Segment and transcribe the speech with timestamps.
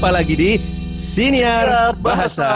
[0.00, 0.56] Jumpa lagi di
[0.96, 2.48] Siniar Bahasa.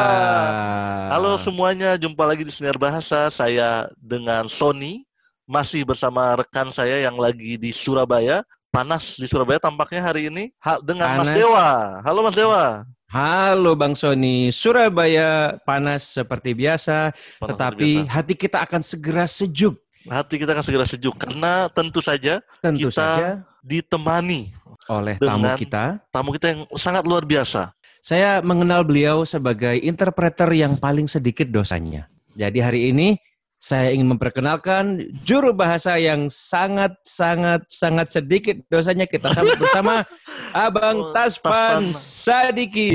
[1.12, 3.28] Halo semuanya, jumpa lagi di Siniar Bahasa.
[3.28, 5.04] Saya dengan Sony
[5.44, 8.48] masih bersama rekan saya yang lagi di Surabaya.
[8.72, 10.56] Panas di Surabaya tampaknya hari ini
[10.88, 11.36] dengan Mas Panas.
[11.36, 11.68] Dewa.
[12.00, 12.64] Halo Mas Dewa.
[13.12, 18.08] Halo Bang Sony, Surabaya panas seperti biasa, Panas tetapi biasa.
[18.08, 19.76] hati kita akan segera sejuk.
[20.08, 23.28] hati kita akan segera sejuk karena tentu saja Tentu Kita saja
[23.64, 25.98] ditemani oleh tamu kita.
[26.10, 27.72] tamu kita yang sangat luar biasa.
[28.04, 32.04] Saya mengenal beliau sebagai interpreter yang paling sedikit dosanya.
[32.36, 33.16] Jadi hari ini
[33.56, 40.04] saya ingin memperkenalkan juru bahasa yang sangat sangat sangat sedikit dosanya kita sambut bersama
[40.52, 41.96] Abang Oh, Taspan Taspan.
[41.96, 42.92] Sadiki.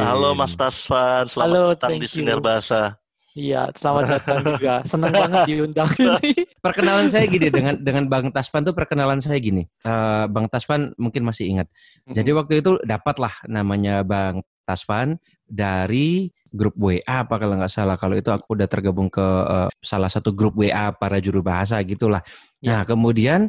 [0.00, 2.08] Halo Mas Tasvan, selamat Halo, datang di.
[2.08, 2.96] Siniar Bahasa.
[3.30, 4.74] Iya, selamat datang juga.
[4.82, 6.50] Senang banget diundang ini.
[6.58, 9.70] Perkenalan saya gini dengan dengan Bang Taspan tuh perkenalan saya gini.
[9.86, 11.70] Eh, Bang Taspan mungkin masih ingat.
[12.10, 17.94] Jadi waktu itu dapatlah namanya Bang Tasvan dari grup WA apa kalau nggak salah.
[17.94, 22.26] Kalau itu aku udah tergabung ke eh, salah satu grup WA para juru bahasa gitulah.
[22.66, 23.46] Nah kemudian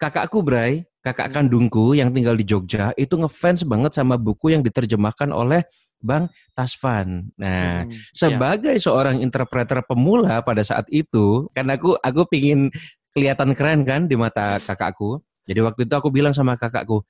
[0.00, 5.28] kakakku Bray, kakak kandungku yang tinggal di Jogja itu ngefans banget sama buku yang diterjemahkan
[5.36, 5.68] oleh
[6.02, 7.32] Bang Tasvan.
[7.38, 12.68] Nah Hmm, sebagai seorang interpreter pemula pada saat itu, kan aku aku pingin
[13.14, 15.22] kelihatan keren kan di mata kakakku.
[15.46, 17.02] Jadi waktu itu aku bilang sama kakakku,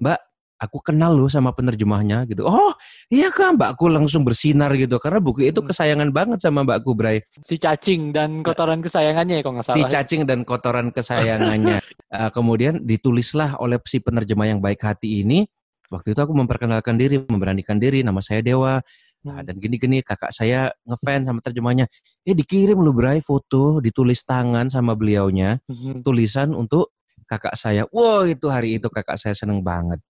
[0.00, 0.18] Mbak,
[0.64, 2.46] aku kenal loh sama penerjemahnya gitu.
[2.46, 2.72] Oh
[3.12, 7.20] iya kan Mbakku langsung bersinar gitu karena buku itu kesayangan banget sama Mbakku Bray.
[7.42, 9.90] si cacing dan kotoran kesayangannya ya kalau nggak salah.
[9.90, 11.78] cacing dan kotoran kesayangannya.
[12.14, 15.50] Eh, kemudian ditulislah oleh si penerjemah yang baik hati ini.
[15.94, 18.82] Waktu itu aku memperkenalkan diri, memberanikan diri, nama saya Dewa.
[19.24, 19.46] Nah, Hmm.
[19.46, 21.86] dan gini-gini kakak saya ngefans sama terjemahnya.
[22.26, 26.02] Eh dikirim lu Bray foto, ditulis tangan sama beliaunya, Hmm.
[26.04, 26.92] tulisan untuk
[27.24, 27.88] kakak saya.
[27.88, 30.02] Wow, itu hari itu kakak saya seneng banget.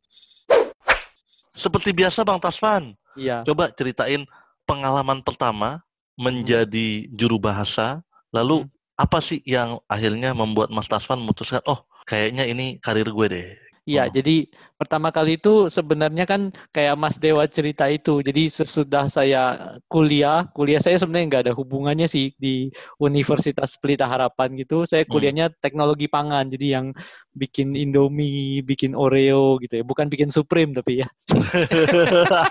[1.54, 3.47] Seperti biasa Bang Tasvan, Iya.
[3.47, 4.26] coba ceritain
[4.66, 5.87] pengalaman pertama
[6.19, 8.03] menjadi juru bahasa.
[8.34, 8.70] Lalu Hmm.
[8.98, 13.47] apa sih yang akhirnya membuat Mas Tasvan memutuskan, oh kayaknya ini karir gue deh.
[13.87, 14.12] Iya, Oh.
[14.16, 14.48] jadi
[14.84, 18.20] pertama kali itu sebenarnya kan kayak Mas Dewa cerita itu.
[18.20, 19.56] Jadi sesudah saya
[19.88, 22.68] kuliah, kuliah saya sebenarnya nggak ada hubungannya sih di
[23.00, 24.84] Universitas Pelita Harapan gitu.
[24.84, 25.12] Saya Hmm.
[25.16, 26.92] kuliahnya teknologi pangan, jadi yang
[27.32, 29.84] bikin Indomie, bikin Oreo gitu ya.
[29.88, 31.08] Bukan bikin Supreme tapi ya.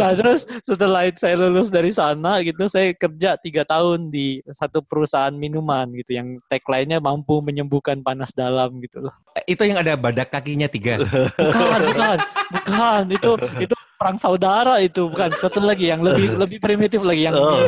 [0.00, 5.32] nah terus setelah saya lulus dari sana gitu, saya kerja tiga tahun di satu perusahaan
[5.34, 9.14] minuman gitu, yang tagline-nya mampu menyembuhkan panas dalam gitu loh.
[9.34, 10.94] Eh, Itu yang ada badak kakinya tiga.
[11.38, 12.16] Bukan, bukan,
[12.50, 13.02] bukan.
[13.08, 13.30] Itu
[13.60, 15.30] itu perang saudara itu, bukan.
[15.38, 17.62] Satu lagi yang lebih lebih primitif lagi yang Oh.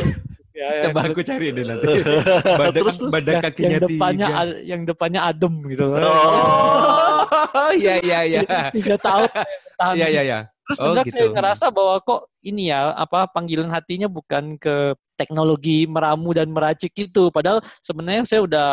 [0.51, 1.93] ya, yang, Coba aku cari deh nanti.
[2.59, 3.11] Badak, Terus, terus.
[3.13, 4.41] badak yang- kakinya yang depannya tiga.
[4.41, 5.85] a- yang depannya adem gitu.
[5.93, 8.41] Oh, iya iya iya.
[8.69, 9.29] Tiga tahun
[9.75, 10.27] tahan Iya iya situ.
[10.27, 10.39] iya.
[10.67, 11.13] Terus Oh, gitu.
[11.15, 14.75] kayak ngerasa bahwa kok ini ya apa panggilan hatinya bukan ke
[15.15, 17.29] teknologi meramu dan meracik itu.
[17.29, 18.67] Padahal sebenarnya saya udah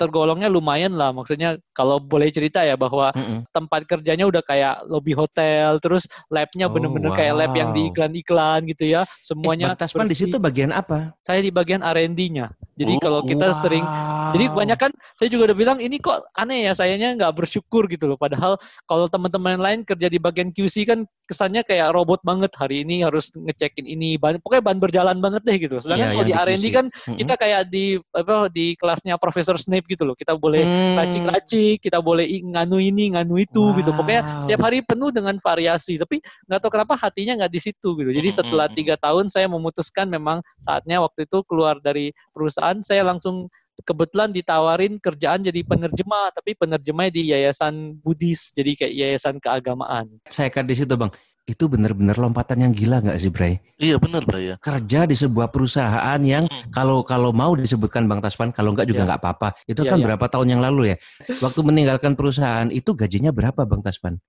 [0.00, 1.12] tergolongnya lumayan lah.
[1.12, 3.44] Maksudnya kalau boleh cerita ya bahwa Mm-mm.
[3.52, 7.90] tempat kerjanya udah kayak lobby hotel, terus labnya Oh, bener-bener kayak lab yang di wow.
[7.92, 9.02] iklan-iklan gitu ya.
[9.04, 11.12] Eh, Semuanya Bang Tasman di situ bagian apa?
[11.26, 12.48] Saya di bagian R&D-nya.
[12.80, 13.84] Jadi Oh, kalau kita sering
[14.30, 14.54] jadi Wow.
[14.54, 18.14] kebanyakan saya juga udah bilang ini kok aneh ya sayanya nggak bersyukur gitu loh.
[18.14, 18.54] Padahal
[18.86, 22.54] kalau teman-teman lain kerja di bagian QC kan kesannya kayak robot banget.
[22.54, 25.82] Hari ini harus ngecekin ini, ban, pokoknya ban berjalan banget deh gitu.
[25.82, 27.18] Sedangkan Iya, kalau yang di R&D kan Mm-mm.
[27.18, 27.84] kita kayak di
[28.14, 30.14] apa di kelasnya Profesor Snape gitu loh.
[30.14, 30.94] Kita boleh Hmm.
[31.02, 33.90] racik-racik, kita boleh nganu ini, nganu itu gitu.
[33.90, 34.40] Pokoknya Wow.
[34.46, 35.98] setiap hari penuh dengan variasi.
[35.98, 38.10] Tapi nggak tahu kenapa hatinya nggak di situ gitu.
[38.14, 38.78] Jadi Mm, setelah mm, mm.
[38.78, 42.78] tiga tahun saya memutuskan memang saatnya waktu itu keluar dari perusahaan.
[42.86, 49.36] Saya langsung kebetulan ditawarin kerjaan jadi penerjemah, tapi penerjemahnya di yayasan Buddhis, jadi kayak yayasan
[49.40, 50.20] keagamaan.
[50.28, 51.08] Saya kan di situ bang.
[51.50, 53.58] Itu benar-benar lompatan yang gila nggak sih Bray?
[53.74, 54.56] Iya benar Bray ya.
[54.62, 56.70] Kerja di sebuah perusahaan yang Mm.
[56.70, 59.08] kalau kalau mau disebutkan Bang Tasman, kalau nggak juga Iya.
[59.10, 59.48] nggak apa-apa.
[59.66, 60.04] Itu Iya, kan iya.
[60.06, 60.96] berapa tahun yang lalu ya?
[61.42, 64.22] Waktu meninggalkan perusahaan itu gajinya berapa Bang Tasman?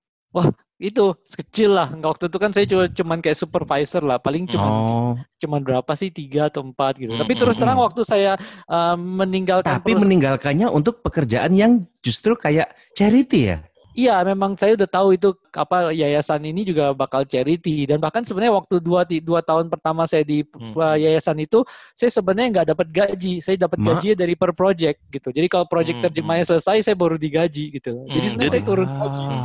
[0.82, 1.92] Itu kecil lah.
[1.92, 5.92] Nggak, Waktu itu kan saya cuma cuman kayak supervisor lah, paling cuman Oh, cuman berapa
[5.92, 7.12] sih tiga atau empat gitu.
[7.12, 7.84] Tapi Mm, terus mm, terang mm.
[7.86, 8.32] waktu saya
[8.66, 13.58] eh, meninggalkan tapi perusahaan- meninggalkannya untuk pekerjaan yang justru kayak charity ya?
[13.92, 18.56] Iya, memang saya udah tahu itu apa yayasan ini juga bakal charity dan bahkan sebenarnya
[18.56, 20.72] waktu dua dua tahun pertama saya di Hmm.
[20.72, 21.60] uh, yayasan itu
[21.92, 25.28] saya sebenarnya nggak dapat gaji, saya dapat gaji dari per project gitu.
[25.28, 27.92] Jadi kalau project Hmm, terjemahnya selesai saya baru digaji gitu.
[28.08, 29.20] Jadi Hmm, sebenarnya jadi- saya turun gaji.
[29.28, 29.44] Wow.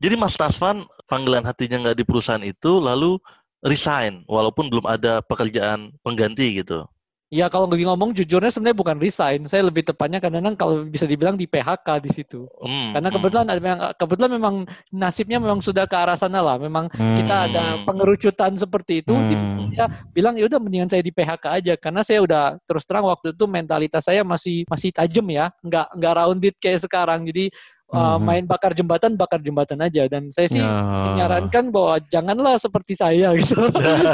[0.00, 3.18] Jadi Mas Tasvan panggilan hatinya nggak di perusahaan itu lalu
[3.60, 6.86] resign walaupun belum ada pekerjaan pengganti gitu.
[7.30, 11.38] Ya kalau lagi ngomong jujurnya sebenarnya bukan resign, saya lebih tepatnya kadang-kadang kalau bisa dibilang
[11.38, 12.50] di PHK di situ.
[12.58, 13.16] Hmm, Karena hmm.
[13.22, 13.54] kebetulan hmm.
[13.54, 14.54] ada kebetulan memang
[14.90, 16.58] nasibnya memang sudah ke arah sana lah.
[16.58, 17.16] Memang hmm.
[17.22, 19.14] kita ada pengerucutan seperti itu.
[19.14, 19.70] Hmm.
[19.70, 23.30] Ya bilang ya udah mendingan saya di PHK aja karena saya udah terus terang waktu
[23.30, 27.22] itu mentalitas saya masih masih tajam ya, nggak nggak rounded kayak sekarang.
[27.30, 27.54] Jadi
[27.90, 28.20] uh, hmm.
[28.22, 30.70] main bakar jembatan bakar jembatan aja dan saya sih ya.
[31.12, 33.58] menyarankan bahwa janganlah seperti saya gitu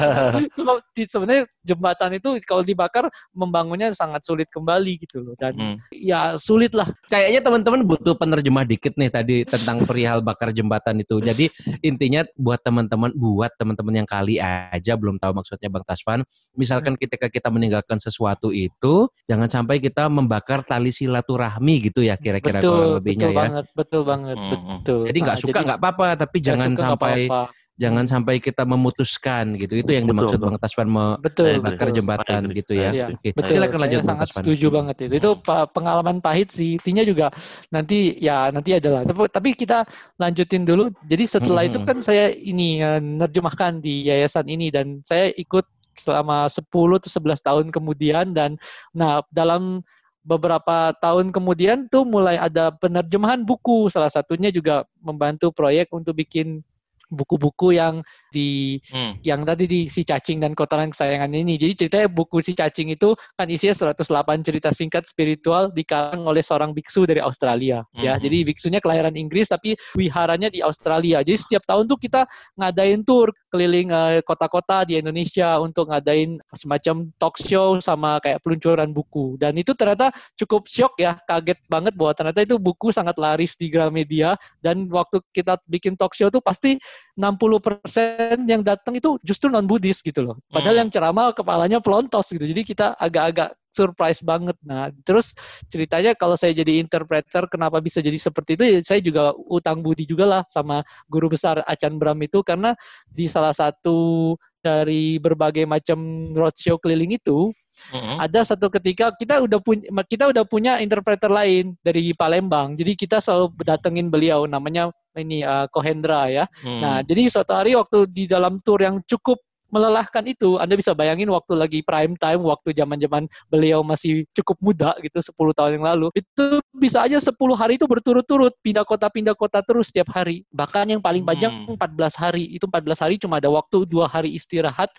[0.57, 5.77] sebab sebenarnya jembatan itu kalau dibakar membangunnya sangat sulit kembali gitu loh dan hmm.
[5.93, 11.21] ya sulit lah kayaknya teman-teman butuh penerjemah dikit nih tadi tentang perihal bakar jembatan itu
[11.21, 11.47] jadi
[11.85, 16.25] intinya buat teman-teman buat teman-teman yang kali aja belum tahu maksudnya Bang Tasvan
[16.57, 17.03] misalkan hmm.
[17.07, 22.99] ketika kita meninggalkan sesuatu itu jangan sampai kita membakar tali silaturahmi gitu ya kira-kira kurang
[23.01, 24.53] lebihnya betul ya banget, betul banget, hmm.
[24.81, 25.03] betul.
[25.09, 27.65] Jadi nggak nah, suka nggak apa-apa, tapi jangan suka, sampai apa -apa.
[27.77, 29.75] jangan sampai kita memutuskan gitu.
[29.81, 32.59] Itu yang betul, dimaksud Bang Taswan membakar jembatan betul.
[32.63, 32.91] gitu ya.
[32.95, 33.29] ya Oke.
[33.37, 33.53] Betul.
[33.59, 35.13] Silakan lanjut Bang sangat setuju banget itu.
[35.19, 35.31] Itu
[35.73, 36.81] pengalaman pahit sih.
[36.81, 37.27] Intinya juga
[37.69, 39.05] nanti ya nanti adalah.
[39.09, 39.85] Tapi kita
[40.17, 40.89] lanjutin dulu.
[41.05, 41.71] Jadi setelah hmm.
[41.75, 47.11] itu kan saya ini uh, nerjemahkan di yayasan ini dan saya ikut selama 10 atau
[47.11, 48.61] 11 tahun kemudian dan
[48.93, 49.81] nah dalam
[50.27, 53.87] beberapa tahun kemudian tuh mulai ada penerjemahan buku.
[53.87, 56.67] Salah satunya juga membantu proyek untuk bikin
[57.07, 58.03] buku-buku yang
[58.37, 59.25] di hmm.
[59.25, 61.57] yang tadi di si cacing dan kotoran kesayangan ini.
[61.57, 66.77] Jadi ceritanya buku si cacing itu kan isinya 108 cerita singkat spiritual dikarang oleh seorang
[66.77, 67.97] biksu dari Australia ya.
[67.97, 68.05] hmm.
[68.05, 68.13] ya.
[68.21, 71.25] Jadi biksunya kelahiran Inggris tapi wiharanya di Australia.
[71.25, 72.29] Jadi setiap tahun tuh kita
[72.61, 78.93] ngadain tour keliling eh, kota-kota di Indonesia untuk ngadain semacam talk show sama kayak peluncuran
[78.93, 79.41] buku.
[79.41, 83.71] Dan itu ternyata cukup shock ya, kaget banget bahwa ternyata itu buku sangat laris di
[83.71, 86.77] Gramedia dan waktu kita bikin talk show tuh pasti
[87.15, 90.37] 60% yang datang itu justru non Buddhis gitu loh.
[90.51, 90.83] Padahal hmm.
[90.87, 92.43] yang ceramah kepalanya pelontos gitu.
[92.43, 94.57] Jadi kita agak-agak surprise banget.
[94.65, 95.37] Nah, terus
[95.69, 100.09] ceritanya kalau saya jadi interpreter kenapa bisa jadi seperti itu ya saya juga utang budi
[100.09, 100.81] juga lah sama
[101.13, 102.73] guru besar Acan Bram itu karena
[103.05, 104.33] di salah satu
[104.65, 107.53] dari berbagai macam roadshow keliling itu
[107.93, 108.17] mm-hmm.
[108.21, 112.75] ada satu ketika kita udah punya kita udah punya interpreter lain dari Palembang.
[112.75, 116.45] Jadi kita selalu datengin beliau namanya ini uh, Kohendra ya.
[116.61, 116.81] Hmm.
[116.85, 119.41] Nah, jadi suatu hari waktu di dalam tour yang cukup
[119.71, 124.91] melelahkan itu, Anda bisa bayangin waktu lagi prime time, waktu zaman-zaman beliau masih cukup muda
[125.03, 129.35] gitu, 10 tahun yang lalu, itu bisa aja 10 hari itu berturut-turut, pindah kota, pindah
[129.35, 130.47] kota terus setiap hari.
[130.55, 131.79] Bahkan yang paling panjang hmm.
[131.79, 134.91] 14 hari, itu 14 hari cuma ada waktu dua hari istirahat,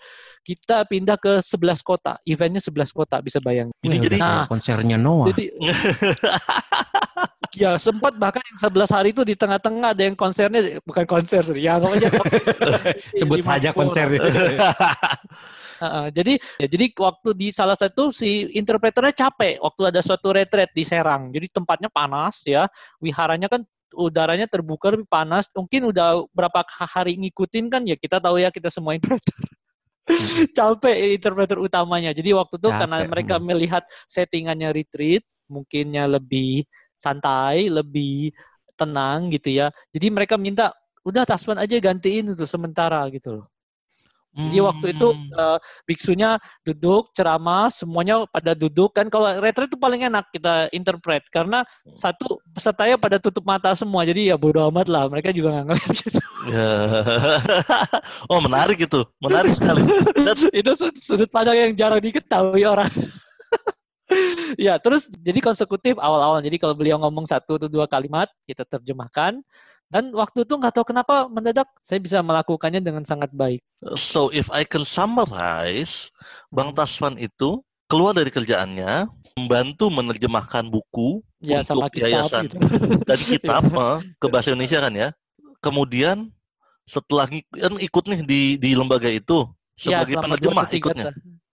[0.44, 3.72] kita pindah ke 11 kota, eventnya 11 kota, bisa bayangin.
[3.80, 5.32] Ini jadi nah, konsernya Noah.
[5.32, 5.44] Jadi,
[7.54, 11.62] ya sempat bahkan yang 11 hari itu di tengah-tengah ada yang konsernya bukan konser sih
[11.62, 12.10] ya namanya
[13.20, 14.06] sebut saja konser
[15.78, 20.74] Uh, jadi ya, jadi waktu di salah satu si interpreternya capek waktu ada suatu retret
[20.74, 21.30] di Serang.
[21.30, 22.66] Jadi tempatnya panas ya,
[22.98, 23.62] wiharanya kan
[23.94, 25.46] udaranya terbuka lebih panas.
[25.54, 29.38] Mungkin udah berapa hari ngikutin kan ya kita tahu ya kita semua interpreter.
[29.38, 30.50] Hmm.
[30.56, 32.10] capek interpreter utamanya.
[32.10, 33.44] Jadi waktu itu karena mereka hmm.
[33.44, 36.66] melihat settingannya retreat, mungkinnya lebih
[36.98, 38.34] santai, lebih
[38.74, 39.70] tenang gitu ya.
[39.94, 40.74] Jadi mereka minta
[41.06, 43.46] udah Tasman aja gantiin itu sementara gitu loh.
[44.38, 50.06] Jadi waktu itu uh, biksunya duduk ceramah, semuanya pada duduk kan kalau retret itu paling
[50.06, 55.10] enak kita interpret karena satu pesertanya pada tutup mata semua jadi ya bodo amat lah
[55.10, 56.20] mereka juga nggak ngeliat gitu.
[58.30, 59.82] oh menarik itu, menarik sekali.
[60.62, 60.70] itu
[61.02, 62.92] sudut pandang yang jarang diketahui orang
[64.56, 66.40] ya, terus jadi konsekutif awal-awal.
[66.40, 69.42] Jadi kalau beliau ngomong satu atau dua kalimat, kita terjemahkan.
[69.88, 73.64] Dan waktu itu nggak tahu kenapa mendadak saya bisa melakukannya dengan sangat baik.
[73.96, 76.12] So if I can summarize,
[76.52, 76.76] Bang hmm.
[76.76, 79.08] Taswan itu keluar dari kerjaannya,
[79.40, 82.56] membantu menerjemahkan buku ya, untuk sama kitab, yayasan gitu.
[83.08, 85.08] dan kitab eh, ke bahasa Indonesia kan ya.
[85.64, 86.16] Kemudian
[86.84, 89.48] setelah kan ikut nih di di lembaga itu
[89.80, 91.04] ya, sebagai ya, penerjemah ikutnya.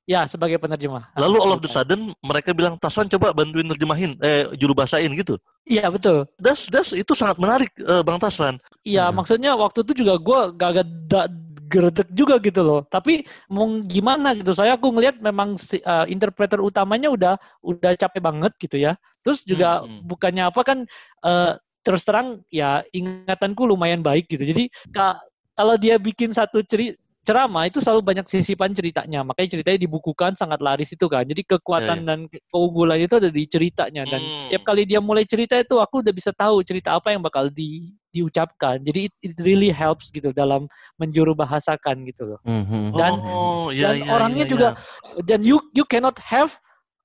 [0.05, 1.09] Ya, sebagai penerjemah.
[1.17, 5.41] Lalu all of the sudden mereka bilang, Taswan coba bantuin terjemahin, eh juru bahasain gitu.
[5.65, 6.29] Iya, betul.
[6.37, 8.61] Das, das itu sangat menarik, uh, Bang Taswan.
[8.85, 9.15] Iya, hmm.
[9.17, 10.71] maksudnya waktu itu juga gue gak
[11.09, 11.27] gak
[11.65, 12.81] gerdek juga gitu loh.
[12.85, 17.33] Tapi mau gimana gitu, saya aku ngelihat memang si, uh, interpreter utamanya udah
[17.65, 18.93] udah capek banget gitu ya.
[19.25, 19.89] Terus juga hmm.
[19.89, 20.01] hmm.
[20.05, 20.77] bukannya apa kan,
[21.25, 24.45] uh, terus terang ya ingatanku lumayan baik gitu.
[24.45, 25.17] Jadi kak
[25.57, 29.25] kalau dia bikin satu cerita ceramah itu selalu banyak sisipan ceritanya.
[29.25, 31.25] Makanya ceritanya dibukukan sangat laris itu kan.
[31.25, 32.07] Jadi kekuatan yeah.
[32.07, 32.19] dan
[32.53, 34.39] keunggulan itu ada di ceritanya dan hmm.
[34.45, 37.97] setiap kali dia mulai cerita itu aku udah bisa tahu cerita apa yang bakal di
[38.15, 38.79] diucapkan.
[38.79, 42.39] Jadi it, it really helps gitu dalam menjuru bahasakan gitu loh.
[42.47, 42.95] Mm-hmm.
[42.95, 45.23] Dan, oh, yeah, dan yeah, orangnya yeah, juga yeah.
[45.27, 46.55] dan you you cannot have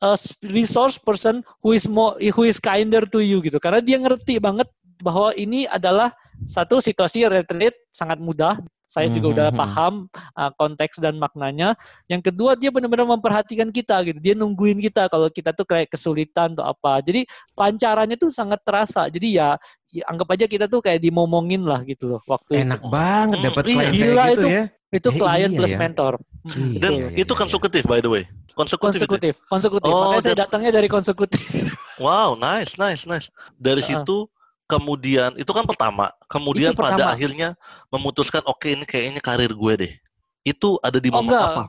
[0.07, 0.15] a
[0.47, 4.71] resource person who is more who is kinder to you gitu karena dia ngerti banget
[5.03, 6.13] bahwa ini adalah
[6.49, 8.57] satu situasi retreat sangat mudah
[8.91, 9.61] saya juga udah Mhm, mhm.
[9.63, 9.95] paham
[10.35, 11.79] uh, konteks dan maknanya.
[12.11, 14.19] Yang kedua dia benar-benar memperhatikan kita gitu.
[14.19, 16.99] Dia nungguin kita kalau kita tuh kayak kesulitan atau apa.
[16.99, 17.23] Jadi
[17.55, 19.07] pancarannya tuh sangat terasa.
[19.07, 19.55] Jadi ya,
[19.89, 22.91] ya anggap aja kita tuh kayak dimomongin lah gitu loh waktu Enak itu.
[22.91, 24.49] banget Hmm, dapat iya, klien gila kayak gitu itu.
[24.51, 24.65] ya.
[24.91, 25.79] Itu Eh, klien iya plus ya.
[25.79, 26.13] mentor.
[26.43, 28.25] Iya, Dan iya, itu iya, konsekutif by the way.
[28.51, 28.99] Konsekutif.
[28.99, 29.07] itu.
[29.07, 29.89] Konsekutif, konsekutif.
[29.89, 31.41] Oh, Makanya saya that's- datangnya dari konsekutif.
[31.97, 33.31] Wow, nice, nice, nice.
[33.55, 34.03] Dari Heeh.
[34.03, 34.27] situ
[34.71, 37.11] kemudian itu kan pertama, kemudian Itu pada pertama.
[37.11, 37.49] akhirnya
[37.91, 39.93] memutuskan oke ini kayaknya karir gue deh.
[40.47, 41.51] Itu ada di Oh, momen enggak.
[41.51, 41.65] apa?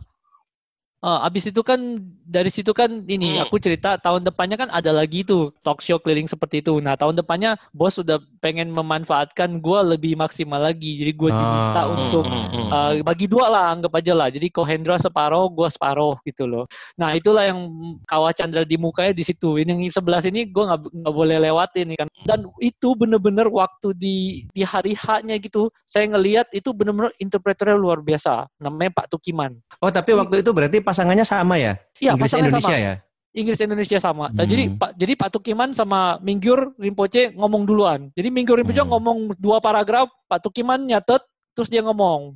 [1.01, 1.81] Eh, abis itu kan
[2.21, 3.49] dari situ kan ini Hmm.
[3.49, 6.77] aku cerita tahun depannya kan ada lagi tuh talk show keliling seperti itu.
[6.77, 11.01] Nah tahun depannya bos sudah pengen memanfaatkan gua lebih maksimal lagi.
[11.01, 11.89] Jadi gue diminta Ah.
[11.89, 12.69] untuk Hmm, hmm, hmm.
[12.71, 16.63] Uh, bagi dua lah anggap aja lah jadi Kohendra separoh gue separoh gitu loh
[16.95, 17.59] nah itulah yang
[18.05, 22.07] kawah Chandra di mukanya di situ ini yang sebelah sini gue nggak boleh lewatin kan
[22.23, 24.15] dan itu bener-bener waktu di
[24.47, 29.89] di hari H-nya gitu saya ngelihat itu bener-bener interpreternya luar biasa namanya Pak Tukiman Oh,
[29.89, 31.73] tapi waktu itu berarti pasangannya sama ya?
[31.97, 32.93] iya Inggris pasangannya Indonesia sama ya?
[33.31, 34.75] Inggris Indonesia sama Nah, jadi Hmm.
[34.75, 38.91] Pak jadi Pak Tukiman sama Mingyur Rinpoche ngomong duluan jadi Mingyur Rinpoche Hmm.
[38.91, 41.23] ngomong dua paragraf Pak Tukiman nyatet
[41.55, 42.35] terus dia ngomong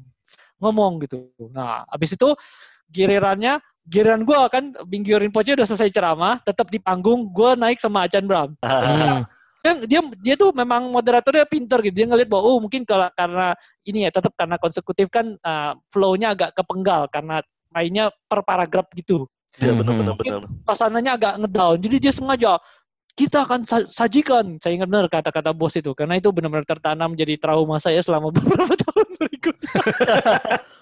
[0.56, 2.32] ngomong gitu nah habis itu
[2.88, 8.08] gilirannya giliran gue kan Mingyur Rinpoche udah selesai ceramah tetap di panggung gue naik sama
[8.08, 9.28] Achan Bram Hmm.
[9.60, 13.58] kan dia dia tuh memang moderatornya pinter gitu dia ngeliat bahwa oh mungkin kalau karena
[13.82, 17.42] ini ya tetap karena konsekutif kan uh, flow-nya agak kepenggal karena
[17.76, 20.00] mainnya per paragraf gitu Iya Hmm, benar hmm.
[20.02, 20.42] benar benar.
[20.64, 21.76] pasangannya agak ngedown.
[21.80, 22.52] Jadi dia sengaja
[23.16, 24.60] kita akan sa- sajikan.
[24.60, 28.76] Saya ingat benar kata-kata bos itu karena itu benar-benar tertanam jadi trauma saya selama beberapa
[28.76, 29.72] tahun berikutnya.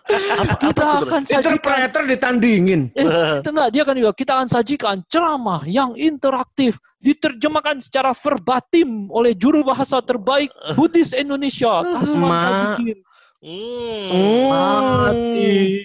[0.04, 1.42] Apa, kita apa akan sajikan.
[1.54, 2.82] Interpreter ditandingin.
[2.92, 9.32] Eh, enggak, dia kan juga kita akan sajikan ceramah yang interaktif diterjemahkan secara verbatim oleh
[9.32, 11.86] juru bahasa terbaik Buddhis Indonesia.
[11.86, 12.98] Tasman Ma- Sadikin.
[13.44, 14.08] Hmm.
[14.48, 15.84] Mati.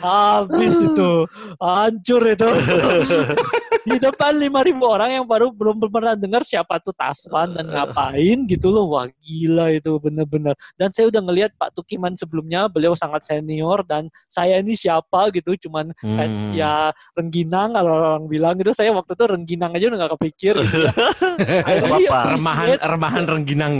[0.00, 1.12] Habis itu.
[1.60, 2.48] Hancur itu.
[3.88, 4.52] Di depan 5000
[4.84, 8.88] orang yang baru belum pernah dengar siapa tuh Tasman dan ngapain gitu loh.
[8.92, 10.56] Wah, gila itu bener-bener.
[10.76, 15.56] Dan saya udah ngelihat Pak Tukiman sebelumnya, beliau sangat senior dan saya ini siapa gitu,
[15.68, 16.52] cuman Hmm.
[16.56, 18.72] ya rengginang kalau orang bilang gitu.
[18.72, 20.92] Saya waktu itu rengginang aja udah gak kepikir gitu ya.
[21.68, 22.18] Apa-apa.
[22.36, 23.72] Remahan remahan rengginang.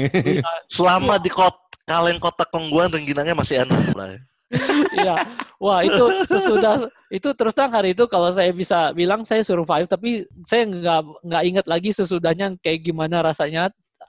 [0.67, 1.55] Selama di kot
[1.87, 4.19] kaleng kota kongguan rengginangnya masih enak, Bray.
[4.97, 5.29] Iya,
[5.61, 10.25] wah itu sesudah itu terus terang hari itu kalau saya bisa bilang saya survive, tapi
[10.49, 13.69] saya nggak nggak ingat lagi sesudahnya kayak gimana rasanya.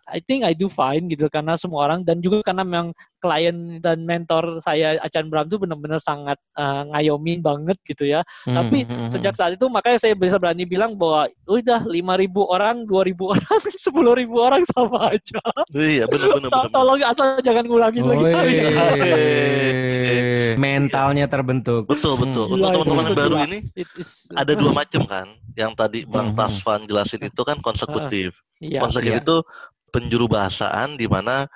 [0.10, 4.02] I think I do fine gitu karena semua orang dan juga karena memang klien dan
[4.02, 8.22] mentor saya Achan Bram itu benar-benar sangat eh, ngayomin banget gitu ya.
[8.44, 11.96] Tapi Hmm, hmm, sejak saat itu makanya saya bisa berani bilang bahwa udah 5.000
[12.46, 15.42] orang, 2.000 orang, 10.000 orang sama aja.
[15.70, 16.70] Iya, benar benar benar.
[16.72, 18.24] Tolong asal jangan ngulangin Oh, lagi.
[19.30, 20.56] Wih.
[20.60, 21.88] Mentalnya terbentuk.
[21.88, 22.46] Betul betul.
[22.50, 22.56] Hmm.
[22.56, 23.46] Untuk teman-teman yang baru gila.
[23.48, 25.28] ini It is- ada dua macam kan.
[25.56, 26.38] Yang tadi Bang Hmm.
[26.40, 28.40] Tasvan jelasin itu kan konsekutif.
[28.60, 28.80] Iya.
[28.84, 29.24] Konsekutif iya.
[29.24, 29.38] itu
[29.90, 31.50] penjuru bahasaan di mana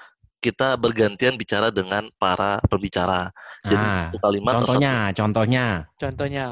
[0.43, 3.31] kita bergantian bicara dengan para pembicara.
[3.63, 5.65] Jadi Ah, satu kalimat contohnya, contohnya.
[5.95, 6.47] Contohnya.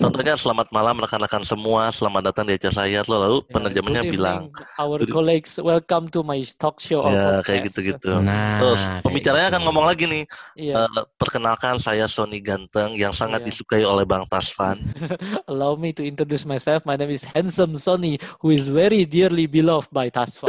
[0.00, 3.04] Contohnya selamat malam rekan-rekan semua, selamat datang di acara saya.
[3.04, 4.48] Lalu Ya, penerjemahnya good bilang,
[4.80, 7.04] our colleagues, welcome to my talk show.
[7.04, 7.44] ya podcast.
[7.44, 8.12] kayak gitu-gitu.
[8.16, 9.52] Nah, Terus pembicaranya gitu.
[9.52, 10.24] akan ngomong lagi nih,
[10.56, 13.52] Iya, eh, perkenalkan saya Sony Ganteng yang sangat Iya.
[13.52, 14.80] disukai oleh Bang Tasvan.
[15.52, 16.80] allow me to introduce myself.
[16.88, 20.48] My name is Handsome Sonny, who is very dearly beloved by Tasfa.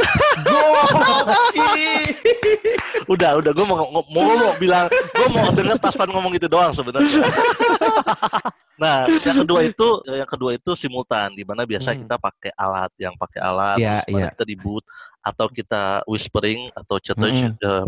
[3.04, 6.72] udah, udah, gue mau, mau, mau ngomong bilang, gue mau denger Tasvan ngomong gitu doang
[6.72, 7.20] sebenarnya.
[8.82, 12.02] nah, yang kedua itu, yang kedua itu simultan, di mana biasa Hmm.
[12.02, 14.30] kita pakai alat, yang pakai alat, Iya, terus mana iya.
[14.34, 14.84] kita di boot,
[15.22, 17.84] atau kita whispering atau eh,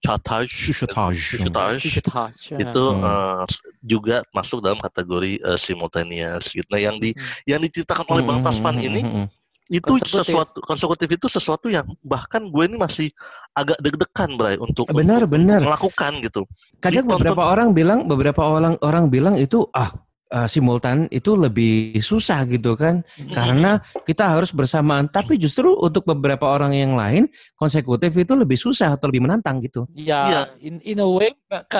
[0.00, 1.16] chatage, Chuchotage.
[1.16, 2.52] chuchotage, Touch.
[2.54, 3.00] itu Hmm.
[3.02, 3.42] eh,
[3.80, 6.68] juga masuk dalam kategori eh, simultaneous gitu.
[6.68, 7.24] Nah, yang di Hmm.
[7.48, 9.26] yang diceritakan oleh Bang Hmm, Tasman hmm, ini hmm, hmm.
[9.64, 10.28] itu Konsekutif.
[10.28, 13.08] sesuatu konsekutif itu sesuatu yang bahkan gue ini masih
[13.50, 15.60] agak deg-degan Bray untuk Benar, untuk benar.
[15.64, 16.44] melakukan gitu.
[16.76, 19.88] Kadang Ditonton- beberapa orang bilang, beberapa orang orang bilang itu ah
[20.34, 26.50] eh, simultan itu lebih susah gitu kan karena kita harus bersamaan tapi justru untuk beberapa
[26.50, 30.42] orang yang lain konsekutif itu lebih susah atau lebih menantang gitu Ya, Iya.
[30.60, 31.30] in, in a way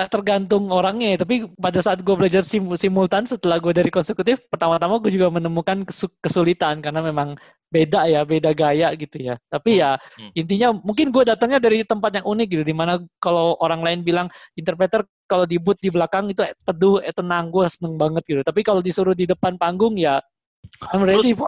[0.07, 1.15] tergantung orangnya.
[1.15, 1.17] ya.
[1.21, 5.83] Tapi pada saat gue belajar sim- simultan setelah gue dari konsekutif, pertama-tama gue juga menemukan
[5.83, 7.35] kesu- kesulitan karena memang
[7.75, 9.35] beda ya, beda gaya gitu ya.
[9.51, 10.31] Tapi ya Hmm.
[10.31, 14.27] intinya mungkin gue datangnya dari tempat yang unik gitu, di mana kalau orang lain bilang
[14.55, 18.41] interpreter kalau di boot di belakang itu teduh, eh, tenang, gue seneng banget gitu.
[18.45, 20.21] Tapi kalau disuruh di depan panggung ya
[20.91, 21.47] I'm ready for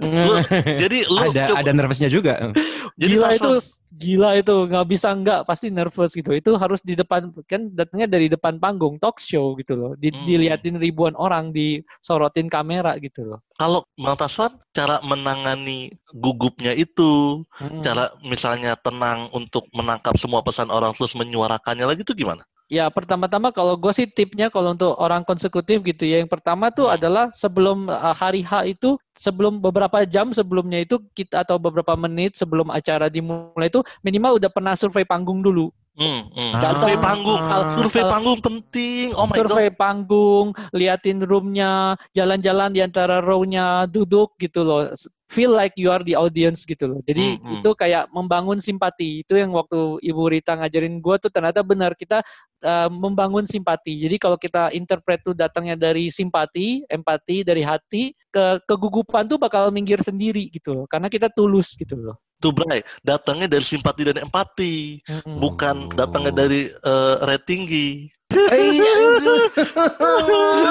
[0.00, 0.44] Lu-
[0.78, 2.52] Jadi lu ada coba- ada nervousnya juga.
[2.94, 3.50] jadi gila itu
[3.94, 8.26] gila itu nggak bisa nggak pasti nervous gitu itu harus di depan kan datangnya dari
[8.26, 10.22] depan panggung talk show gitu loh di, Hmm.
[10.24, 17.82] diliatin ribuan orang disorotin kamera gitu loh kalau Bang Taswan cara menangani gugupnya itu, Mm-mm.
[17.82, 22.42] cara misalnya tenang untuk menangkap semua pesan orang terus menyuarakannya lagi itu gimana?
[22.72, 26.24] Ya, pertama-tama kalau gue sih tipnya kalau untuk orang konsekutif gitu ya.
[26.24, 26.96] Yang pertama tuh Hmm.
[26.96, 32.40] adalah sebelum uh, hari H itu, sebelum beberapa jam sebelumnya itu kita atau beberapa menit
[32.40, 35.68] sebelum acara dimulai itu minimal udah pernah survei panggung dulu.
[35.94, 36.52] Hmm, hmm.
[36.58, 36.74] Ah.
[36.74, 37.78] Survei panggung, Ah.
[37.78, 39.14] survei panggung penting.
[39.14, 39.38] Oh my god.
[39.46, 44.90] survei panggung, liatin roomnya, jalan-jalan di antara row-nya, duduk gitu loh.
[45.30, 47.00] Feel like you are the audience gitu loh.
[47.06, 47.54] Jadi Hmm, hmm.
[47.62, 49.22] itu kayak membangun simpati.
[49.22, 52.22] Itu yang waktu Ibu Rita ngajarin gua tuh ternyata benar kita
[52.62, 54.02] uh, membangun simpati.
[54.02, 59.70] Jadi kalau kita interpret tuh datangnya dari simpati, empati, dari hati ke kegugupan tuh bakal
[59.74, 60.86] minggir sendiri gitu loh.
[60.90, 62.18] Karena kita tulus gitu loh.
[62.44, 65.40] Tuh Bray, datangnya dari simpati dan empati, Mm-mm.
[65.40, 68.12] bukan datangnya dari eh, rate tinggi.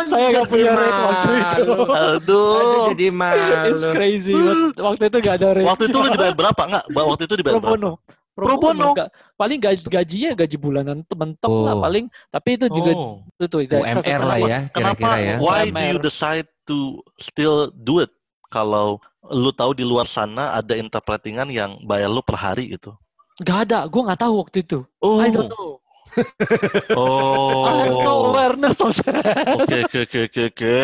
[0.04, 1.74] Saya nggak punya rate waktu itu.
[1.90, 2.94] Aduh.
[2.94, 3.54] jadi malu.
[3.74, 4.36] It's crazy.
[4.76, 5.66] Waktu- itu gak ada rate.
[5.66, 6.62] Waktu itu lu dibayar berapa?
[6.62, 7.98] Enggak, Ba- waktu itu dibayar berapa?
[8.34, 8.98] Pro bono.
[8.98, 11.82] Nggak- paling gaji gajinya gaji bulanan tuh mentok lah Oh.
[11.82, 12.06] paling.
[12.30, 13.22] Tapi itu juga Oh.
[13.38, 13.60] itu tuh.
[13.62, 14.98] itu UMR lah ya, Kenapa?
[14.98, 15.36] kira-kira ya.
[15.38, 16.06] Why do you UMR.
[16.06, 16.78] decide to
[17.18, 18.10] still do it?
[18.54, 19.02] Kalau
[19.34, 22.94] lu tahu di luar sana ada interpretingan yang bayar lu per hari gitu.
[23.42, 23.90] Gak ada.
[23.90, 24.80] Gue nggak tahu waktu itu.
[25.02, 25.18] Oh.
[25.18, 25.82] I don't know.
[26.94, 27.66] Oh.
[27.66, 29.66] I have no awareness of that.
[29.66, 30.78] Oke oke oke oke oke.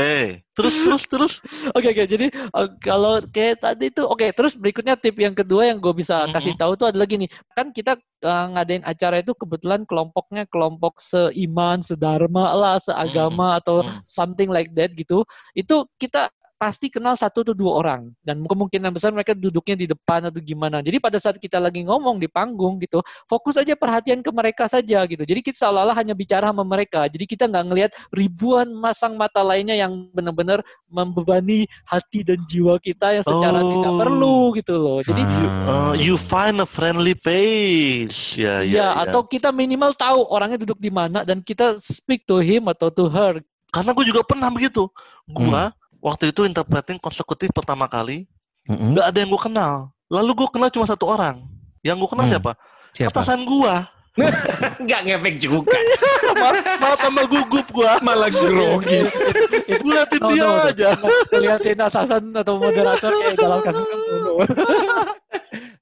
[0.58, 1.34] Terus terus terus.
[1.78, 2.04] Oke oke.
[2.10, 4.26] Jadi uh, kalau kayak tadi tuh, oke.
[4.34, 7.30] terus berikutnya tip yang kedua yang gue bisa kasih tahu tuh adalah gini.
[7.54, 7.94] Kan kita
[8.26, 14.02] uh, ngadain acara itu kebetulan kelompoknya kelompok seiman, sedharma lah, seagama atau Hmm.
[14.10, 15.22] something like that gitu.
[15.54, 20.28] Itu kita pasti kenal satu atau dua orang dan kemungkinan besar mereka duduknya di depan
[20.28, 20.84] atau gimana.
[20.84, 23.00] Jadi pada saat kita lagi ngomong di panggung gitu,
[23.32, 25.24] fokus aja perhatian ke mereka saja gitu.
[25.24, 27.08] Jadi kita seolah-olah hanya bicara sama mereka.
[27.08, 30.60] Jadi kita nggak ngelihat ribuan masang mata lainnya yang benar-benar
[30.92, 34.00] membebani hati dan jiwa kita yang secara tidak Oh.
[34.04, 35.00] perlu gitu loh.
[35.00, 35.24] Jadi
[35.70, 38.36] Uh, you find a friendly face.
[38.36, 38.68] Ya ya.
[38.68, 39.08] ya, ya.
[39.08, 43.08] atau kita minimal tahu orangnya duduk di mana dan kita speak to him atau to
[43.08, 43.40] her.
[43.72, 44.90] Karena gue juga pernah begitu.
[45.30, 45.70] Gua
[46.00, 48.26] waktu itu interpreting konsekutif pertama kali,
[48.66, 49.74] nggak ada yang gue kenal.
[50.10, 51.44] Lalu gue kenal cuma satu orang.
[51.80, 52.34] Yang gue kenal Hmm.
[52.36, 52.52] siapa?
[52.92, 53.12] Siapa?
[53.14, 53.86] Atasan gua.
[54.84, 55.78] Nggak ngefek juga.
[56.42, 58.02] malah, malah tambah gugup gua.
[58.04, 59.06] Malah grogi.
[59.80, 60.68] Gue liatin dia no, no.
[60.68, 60.90] aja.
[61.32, 63.86] Lihatin atasan atau moderator kayak dalam kasus.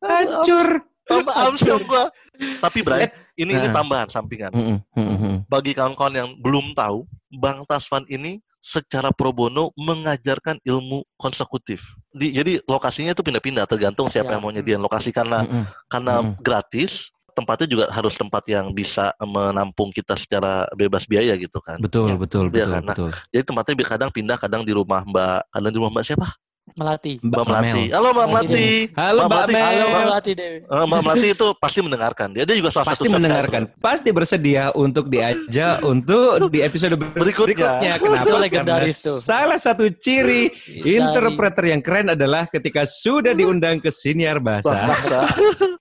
[0.04, 0.68] Hancur.
[1.08, 2.12] Tambah hamster gua.
[2.38, 3.74] Tapi Bray, ini ini Nah.
[3.74, 4.52] tambahan sampingan.
[4.54, 5.36] Mm-mm, mm-mm.
[5.50, 11.96] Bagi kawan-kawan yang belum tahu, Bang Tasvan ini secara pro bono mengajarkan ilmu konsekutif.
[12.12, 14.34] Di, jadi lokasinya itu pindah-pindah tergantung siapa Ya.
[14.36, 15.64] yang mau nyediain lokasi karena Mm-mm.
[15.88, 16.32] karena Mm.
[16.44, 21.78] gratis tempatnya juga harus tempat yang bisa menampung kita secara bebas biaya gitu kan.
[21.78, 22.18] Betul, Ya.
[22.18, 23.10] betul, Iya, betul, karena- betul.
[23.32, 26.28] Jadi tempatnya kadang pindah kadang di rumah Mbak, kadang di rumah Mbak siapa?
[26.76, 27.16] Melati.
[27.24, 27.56] Mbak Mel.
[27.64, 27.84] Melati.
[27.96, 28.68] Halo Mbak Melati.
[28.92, 29.54] Halo Mbak Melati.
[29.56, 29.64] Mel.
[29.64, 30.58] Halo Mbak Melati Dewi.
[30.60, 32.28] Eh, Mbak Melati itu pasti mendengarkan.
[32.36, 37.16] Dia, dia juga salah Pasti satu mendengarkan, pasti bersedia untuk diajak untuk di episode ber-
[37.16, 37.80] Berikutnya.
[37.80, 37.94] berikutnya.
[37.98, 38.26] Kenapa?
[38.28, 39.18] Itu legendaris Karena tuh.
[39.24, 44.92] Salah satu ciri Dari- interpreter yang keren adalah ketika sudah diundang ke siniar bahasa.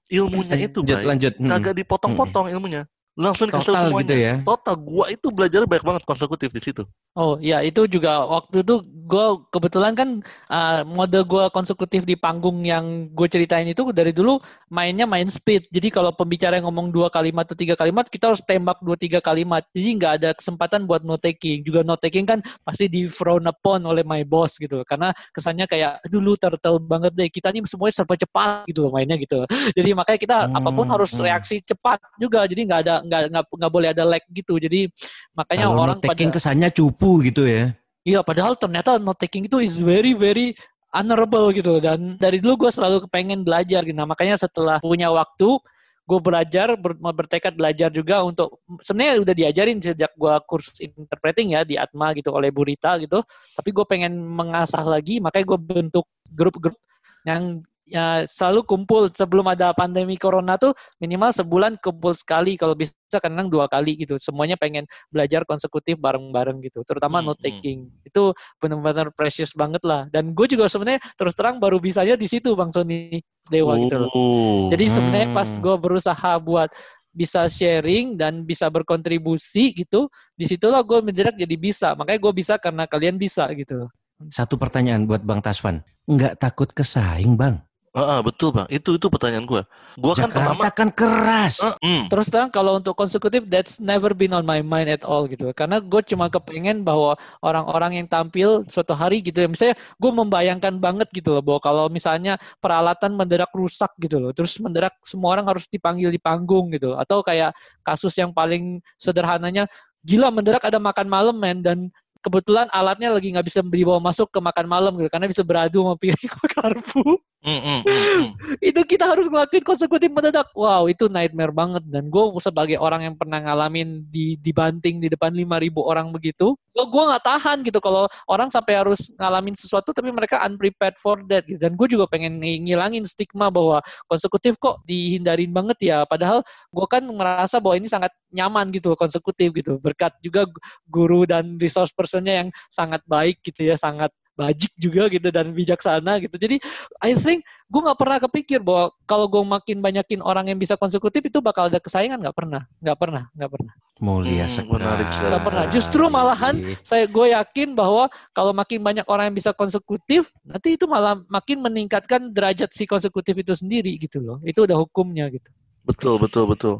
[0.06, 1.34] Ilmunya itu, lanjut, lanjut.
[1.34, 1.50] Mm.
[1.50, 2.86] Kagak dipotong-potong ilmunya.
[3.16, 4.04] Langsung dikasih Total semuanya.
[4.04, 4.34] gitu ya.
[4.44, 4.74] Total.
[4.76, 6.82] Gua itu belajar banyak banget konsekutif di situ.
[7.16, 10.20] Oh ya itu juga waktu itu gue kebetulan kan
[10.52, 14.36] uh, mode gue konsekutif di panggung yang gue ceritain itu dari dulu
[14.68, 15.64] mainnya main speed.
[15.72, 19.24] Jadi kalau pembicara yang ngomong dua kalimat atau tiga kalimat kita harus tembak dua tiga
[19.24, 19.64] kalimat.
[19.72, 21.64] Jadi nggak ada kesempatan buat note taking.
[21.64, 24.84] Juga note taking kan pasti di frown upon oleh my boss gitu.
[24.84, 27.32] Karena kesannya kayak dulu turtle banget deh.
[27.32, 29.40] Kita ini semuanya serba cepat gitu loh mainnya gitu.
[29.78, 31.22] Jadi makanya kita Hmm, apa pun harus hmm.
[31.24, 32.44] reaksi cepat juga.
[32.44, 34.58] Jadi nggak ada nggak nggak nggak boleh ada lag gitu.
[34.60, 34.90] Jadi
[35.32, 37.72] makanya Kalau orang note taking pada kesannya cupu gitu ya.
[38.06, 40.54] Iya, padahal ternyata note taking itu is very very
[40.94, 43.96] honorable gitu dan dari dulu gue selalu kepengen belajar gitu.
[43.96, 45.58] Nah, makanya setelah punya waktu
[46.06, 51.66] gue belajar ber- bertekad belajar juga untuk sebenarnya udah diajarin sejak gue kursus interpreting ya
[51.66, 53.26] di Atma gitu oleh Burita gitu
[53.58, 56.78] tapi gue pengen mengasah lagi makanya gue bentuk grup-grup
[57.26, 62.92] yang ya selalu kumpul sebelum ada pandemi corona tuh minimal sebulan kumpul sekali kalau bisa
[63.22, 68.34] kadang dua kali gitu semuanya pengen belajar konsekutif bareng-bareng gitu terutama Hmm, note taking itu
[68.58, 72.74] benar-benar precious banget lah dan gue juga sebenarnya terus terang baru bisanya di situ bang
[72.74, 74.66] Sony Dewa gitu loh Oh.
[74.74, 75.62] jadi sebenarnya pas Hmm.
[75.62, 76.74] gue berusaha buat
[77.16, 82.58] bisa sharing dan bisa berkontribusi gitu di situlah gue mendadak jadi bisa makanya gue bisa
[82.58, 83.86] karena kalian bisa gitu
[84.32, 85.84] Satu pertanyaan buat Bang Tasvan.
[86.08, 87.60] Nggak takut kesaing, Bang?
[87.96, 88.68] Ah, ah, betul bang.
[88.68, 89.64] Itu itu pertanyaan gua.
[89.96, 90.68] Gua kan Jakarta pertama.
[90.68, 91.64] kan keras.
[91.64, 92.02] Eh, hmm.
[92.12, 95.48] Terus terang kalau untuk konsekutif that's never been on my mind at all gitu.
[95.56, 99.48] Karena gue cuma kepengen bahwa orang-orang yang tampil suatu hari gitu ya.
[99.48, 104.36] Misalnya gue membayangkan banget gitu loh bahwa kalau misalnya peralatan mendadak rusak gitu loh.
[104.36, 106.92] Terus mendadak semua orang harus dipanggil di panggung gitu.
[107.00, 109.64] Atau kayak kasus yang paling sederhananya
[110.04, 111.88] gila mendadak ada makan malam men dan
[112.26, 115.94] kebetulan alatnya lagi nggak bisa dibawa masuk ke makan malam gitu karena bisa beradu sama
[115.94, 117.02] piring sama karbu
[117.46, 118.26] Hmm, hmm, hmm.
[118.58, 120.50] itu kita harus ngelakuin konsekutif mendadak.
[120.50, 121.86] Wow, itu nightmare banget.
[121.86, 127.02] Dan gue sebagai orang yang pernah ngalamin di dibanting di depan 5000 orang begitu, gue
[127.06, 131.46] nggak tahan gitu kalau orang sampai harus ngalamin sesuatu tapi mereka unprepared for that.
[131.46, 131.62] Gitu.
[131.62, 133.78] Dan gue juga pengen ng- ngilangin stigma bahwa
[134.10, 136.02] konsekutif kok dihindarin banget ya.
[136.02, 136.42] Padahal
[136.74, 139.78] gue kan merasa bahwa ini sangat nyaman gitu konsekutif gitu.
[139.78, 145.08] Berkat juga gu- guru dan resource personnya yang sangat baik gitu ya, sangat bajik juga
[145.08, 146.36] gitu dan bijaksana gitu.
[146.36, 146.60] Jadi
[147.00, 151.24] I think gue nggak pernah kepikir bahwa kalau gue makin banyakin orang yang bisa konsekutif
[151.24, 154.76] itu bakal ada kesayangan nggak pernah nggak pernah nggak pernah Mulia Hmm, sekali.
[154.76, 155.30] menarik sekali.
[155.32, 155.64] Nggak pernah.
[155.72, 160.84] Justru malahan saya gue yakin bahwa kalau makin banyak orang yang bisa konsekutif nanti itu
[160.84, 165.48] malah makin meningkatkan derajat si konsekutif itu sendiri gitu loh itu udah hukumnya gitu
[165.86, 166.76] Betul, betul, betul.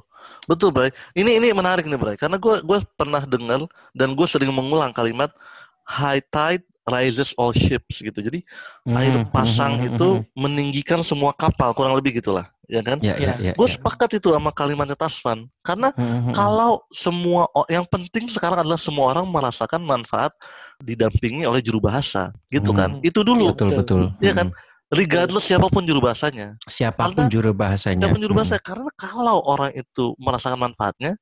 [0.50, 0.90] Betul, Bray.
[1.14, 2.18] Ini ini menarik nih, Bray.
[2.18, 3.62] Karena gue gue pernah dengar
[3.94, 5.30] dan gue sering mengulang kalimat
[5.86, 8.18] high tide rises all ships gitu.
[8.18, 8.42] Jadi
[8.90, 10.24] air Hmm, pasang hmm, hmm, itu hmm.
[10.34, 12.98] meninggikan semua kapal, kurang lebih gitulah, ya kan?
[13.02, 13.52] Ya, ya, ya.
[13.58, 13.74] Gue ya.
[13.74, 15.50] sepakat itu sama kalimatnya Tasvan.
[15.66, 16.34] Karena Hmm, hmm, hmm.
[16.34, 20.30] kalau semua yang penting sekarang adalah semua orang merasakan manfaat
[20.78, 22.78] didampingi oleh juru bahasa, gitu Hmm.
[22.78, 22.90] kan?
[23.02, 24.02] Itu dulu, betul Betul.
[24.22, 24.48] Iya kan?
[24.54, 24.64] Hmm.
[24.86, 26.54] regardless siapa pun juru bahasanya.
[26.62, 28.06] Siapa pun Karena- juru bahasanya.
[28.06, 28.42] Siapa pun juru Hmm.
[28.46, 31.18] bahasa, karena kalau orang itu merasakan manfaatnya,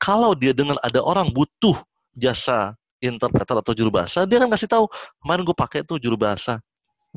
[0.00, 1.76] kalau dia dengar ada orang butuh
[2.16, 4.84] jasa interpreter atau juru bahasa, dia kan kasih tahu
[5.20, 6.60] kemarin gue pakai tuh juru bahasa,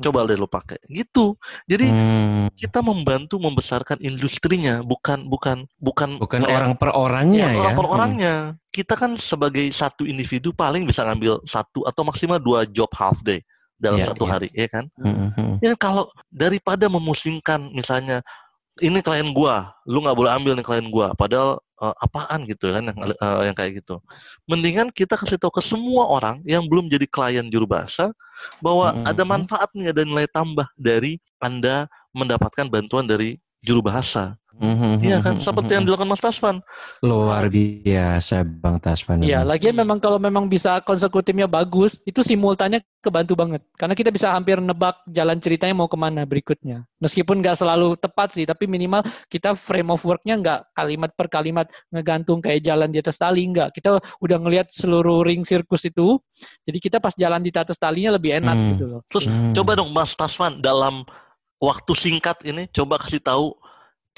[0.00, 1.36] coba deh lo pakai, gitu.
[1.68, 2.48] Jadi Hmm.
[2.56, 7.60] kita membantu membesarkan industrinya, bukan bukan bukan Bukan kayak- orang per orangnya Iya, ya.
[7.60, 8.34] orang per orangnya.
[8.70, 13.44] Kita kan sebagai satu individu paling bisa ngambil satu atau maksimal dua job half day
[13.76, 14.30] dalam Iya, satu iya.
[14.32, 14.84] hari, ya kan?
[14.96, 15.54] Hmm, hmm, hmm.
[15.64, 18.20] Ya kalau daripada memusingkan misalnya
[18.80, 22.82] ini klien gua, lu nggak boleh ambil nih klien gua, padahal eh, apaan gitu kan
[22.88, 24.00] yang eh, yang kayak gitu.
[24.48, 28.10] Mendingan kita kasih tahu ke semua orang yang belum jadi klien juru bahasa
[28.64, 29.04] bahwa Mhm.
[29.04, 31.84] ada manfaat nih, ada nilai tambah dari Anda
[32.16, 34.39] mendapatkan bantuan dari juru bahasa.
[34.60, 35.40] Hmm, hmm, Iya kan?
[35.40, 36.60] Seperti yang dilakukan Mas Tasvan.
[37.00, 39.24] luar biasa Bang Tasvan.
[39.24, 43.64] Iya, lagian memang kalau memang bisa konsekutifnya bagus, itu simultannya kebantu banget.
[43.72, 46.84] Karena kita bisa hampir nebak jalan ceritanya mau ke mana berikutnya.
[47.00, 49.00] Meskipun nggak selalu tepat sih, tapi minimal
[49.32, 53.72] kita frame of work-nya nggak kalimat per kalimat ngegantung kayak jalan di atas tali, nggak.
[53.72, 56.20] Kita udah ngelihat seluruh ring sirkus itu,
[56.68, 58.68] jadi kita pas jalan di atas talinya lebih enak Hmm.
[58.76, 59.00] gitu loh.
[59.08, 59.56] Terus Hmm.
[59.56, 61.08] coba dong Mas Tasvan dalam
[61.56, 63.56] waktu singkat ini coba kasih tahu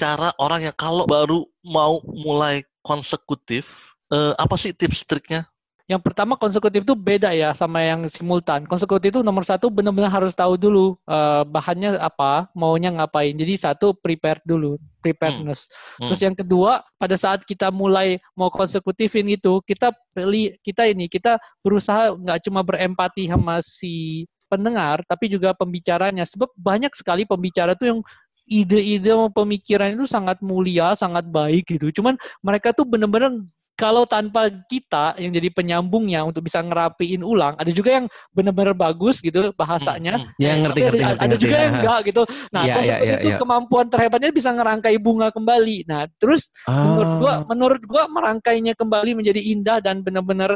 [0.03, 5.47] cara orang yang kalau baru mau mulai konsekutif eh, apa sih tips triknya?
[5.83, 8.63] Yang pertama konsekutif itu beda ya sama yang simultan.
[8.63, 13.35] Konsekutif itu nomor satu benar-benar harus tahu dulu eh, bahannya apa, maunya ngapain.
[13.35, 15.67] Jadi satu prepared dulu, preparedness.
[15.99, 16.07] Hmm.
[16.11, 21.39] Terus yang kedua pada saat kita mulai mau konsekutifin itu, kita beli kita ini kita
[21.63, 26.23] berusaha nggak cuma berempati sama si pendengar, tapi juga pembicaranya.
[26.29, 27.99] Sebab banyak sekali pembicara tuh yang
[28.47, 31.89] ide-ide pemikiran itu sangat mulia, sangat baik gitu.
[32.01, 33.31] Cuman mereka tuh benar-benar
[33.73, 39.17] kalau tanpa kita yang jadi penyambungnya untuk bisa ngerapiin ulang, ada juga yang benar-benar bagus
[39.17, 40.21] gitu bahasanya.
[40.21, 40.37] Hmm, hmm.
[40.37, 41.23] Ya ngerti ngerti ada, ngerti.
[41.25, 41.65] ada juga ngerti.
[41.65, 42.21] yang enggak gitu.
[42.53, 43.37] Nah, iya, iya, itu iya.
[43.41, 45.77] kemampuan terhebatnya bisa ngerangkai bunga kembali.
[45.89, 47.37] Nah, terus menurut gua Ah.
[47.49, 50.53] menurut gua merangkainya kembali menjadi indah dan benar-benar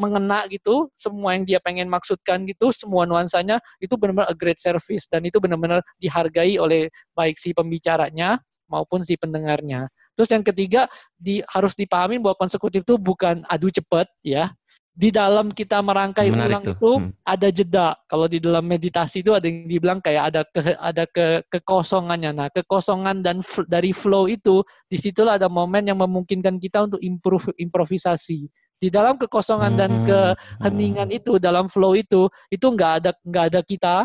[0.00, 5.04] mengena gitu semua yang dia pengen maksudkan gitu semua nuansanya itu benar-benar a great service
[5.06, 9.90] dan itu benar-benar dihargai oleh baik si pembicaranya maupun si pendengarnya.
[10.14, 10.86] Terus yang ketiga
[11.18, 14.54] di harus dipahami bahwa konsekutif itu bukan adu cepat ya.
[14.90, 16.74] Di dalam kita merangkai Menarik ulang tuh.
[16.76, 17.10] itu Hmm.
[17.24, 17.88] ada jeda.
[18.04, 22.36] Kalau di dalam meditasi itu ada yang dibilang kayak ada ke, ada ke, kekosongannya.
[22.36, 24.60] Nah, kekosongan dan dari flow itu
[24.90, 28.50] di situlah ada momen yang memungkinkan kita untuk improve improvisasi.
[28.80, 30.06] Di dalam kekosongan dan Hmm.
[30.08, 33.96] keheningan itu dalam flow itu itu nggak ada nggak ada kita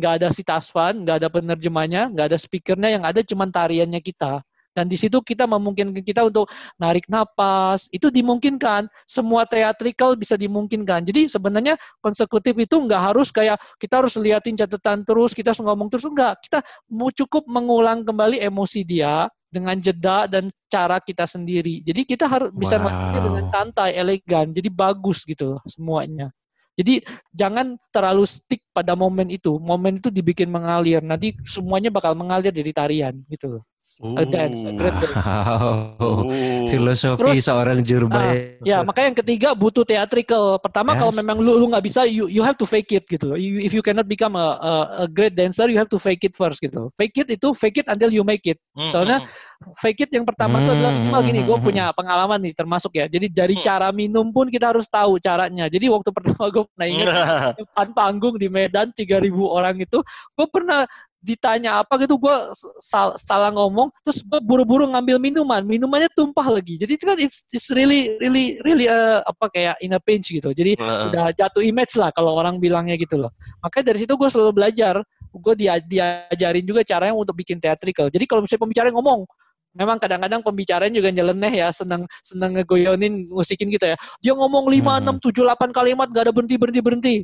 [0.00, 4.40] nggak ada si Tasvan, nggak ada penerjemahnya, nggak ada speakernya, yang ada cuma tariannya kita.
[4.70, 6.46] Dan di situ kita memungkinkan kita untuk
[6.78, 8.86] narik napas, itu dimungkinkan.
[9.04, 11.02] Semua teatrikal bisa dimungkinkan.
[11.06, 15.90] Jadi sebenarnya konsekutif itu nggak harus kayak kita harus liatin catatan terus, kita harus ngomong
[15.90, 16.06] terus.
[16.06, 21.82] Enggak, kita mau cukup mengulang kembali emosi dia dengan jeda dan cara kita sendiri.
[21.82, 22.86] Jadi kita harus bisa Wow.
[22.86, 24.46] melakukannya dengan santai, elegan.
[24.54, 26.30] Jadi bagus gitu loh semuanya.
[26.78, 27.02] Jadi
[27.34, 29.58] jangan terlalu stick pada momen itu.
[29.58, 31.02] Momen itu dibikin mengalir.
[31.02, 33.62] Nanti semuanya bakal mengalir dari tarian gitu loh.
[34.00, 35.12] A dance, a great dance.
[35.12, 35.92] Wow.
[36.00, 36.24] Oh.
[36.72, 38.56] Filosofi Terus, seorang jurbaya.
[38.64, 40.56] Ya, makanya yang ketiga butuh theatrical.
[40.56, 41.20] Pertama kalau Yes.
[41.20, 43.36] memang lu lu nggak bisa, you you have to fake it gitu.
[43.36, 46.32] You- if you cannot become a, a a great dancer, you have to fake it
[46.32, 46.88] first gitu.
[46.96, 48.56] Fake it itu fake it until you make it.
[48.72, 51.66] Hmm, Soalnya hmm, fake it yang pertama itu adalah Hmm, minimal gini, hmm, gue hmm,
[51.68, 53.04] punya pengalaman nih termasuk ya.
[53.04, 53.64] Jadi dari Hmm.
[53.68, 55.68] cara minum pun kita harus tahu caranya.
[55.68, 56.94] Jadi waktu pertama gue pernah hmm.
[56.96, 57.06] ingat
[57.60, 60.00] depan panggung di Medan 3000 orang itu,
[60.32, 60.88] gue pernah
[61.20, 62.36] ditanya apa gitu, gue
[62.80, 66.80] sal- salah ngomong, terus gue buru-buru ngambil minuman, minumannya tumpah lagi.
[66.80, 70.50] Jadi itu kan it's, it's really really really uh, apa kayak in a pinch gitu.
[70.56, 71.04] Jadi Heeh.
[71.12, 73.30] udah jatuh image lah kalau orang bilangnya gitu loh.
[73.60, 78.08] Makanya dari situ gue selalu belajar, gue dia, diajarin juga caranya untuk bikin theatrical.
[78.08, 79.28] Jadi kalau misalnya pembicara ngomong,
[79.76, 83.96] memang kadang-kadang pembicaraan juga nyeleneh ya, seneng seneng ngegoyonin, musikin gitu ya.
[84.18, 85.20] Dia ngomong 5, Hmm.
[85.20, 87.14] 6, 7, 8 kalimat gak ada berhenti berhenti berhenti.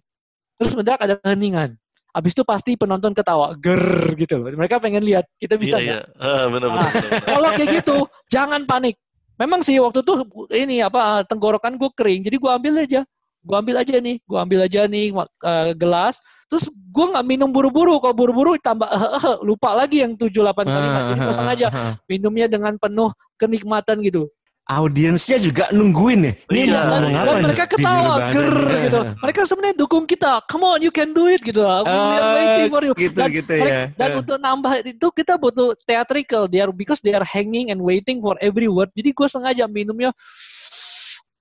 [0.61, 1.77] Terus mendadak ada keheningan.
[2.17, 4.49] Habis itu pasti penonton ketawa, ger gitu loh.
[4.49, 6.05] Mereka pengen lihat kita bisa Iya, nggak?
[6.17, 6.25] iya.
[6.25, 6.89] Ah, benar benar.
[6.89, 6.93] Ah.
[6.97, 7.21] benar.
[7.29, 7.97] Kalau kayak gitu,
[8.33, 8.97] jangan panik.
[9.37, 10.25] Memang sih waktu itu
[10.57, 13.05] ini apa tenggorokan gue kering, jadi gue ambil aja,
[13.45, 15.13] gue ambil aja nih, gue ambil aja nih
[15.45, 20.17] eh, gelas, terus gue nggak minum buru-buru, kalau buru-buru tambah eh, eh, lupa lagi yang
[20.17, 21.67] 7-8 kalimat, jadi gue sengaja
[22.09, 24.25] minumnya dengan penuh kenikmatan gitu.
[24.67, 26.33] Audiensnya juga nungguin ya.
[26.51, 28.51] Ini Iya, ngomong apa dan nih mereka ketawa, ger
[28.83, 29.01] gitu.
[29.23, 31.63] Mereka sebenarnya dukung kita, come on, you can do it gitu.
[31.63, 32.91] We are waiting for you.
[32.99, 33.83] Gitu Dan gitu mereka- ya.
[33.95, 36.51] Dan untuk nambah itu kita butuh theatrical.
[36.51, 38.91] They are because they are hanging and waiting for every word.
[38.91, 40.11] Jadi gue sengaja minumnya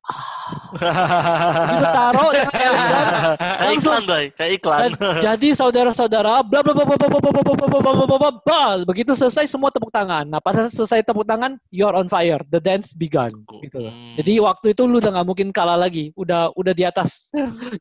[1.65, 1.84] gitu.
[3.75, 3.93] Kayak Langsung.
[3.99, 4.25] iklan, Bay.
[4.31, 4.89] Kayak iklan.
[5.19, 8.31] Jadi saudara-saudara, bla bla bla bla bla bla bla bla bla bla bla bla bla
[8.31, 8.63] bla.
[8.87, 10.23] Begitu selesai semua tepuk tangan.
[10.23, 12.39] Nah, pada selesai tepuk tangan, you're on fire.
[12.47, 13.35] The dance begun.
[13.59, 13.91] Gitu loh.
[13.91, 14.15] Hmm.
[14.15, 16.15] Jadi waktu itu lu udah nggak mungkin kalah lagi.
[16.15, 17.29] Udah udah di atas.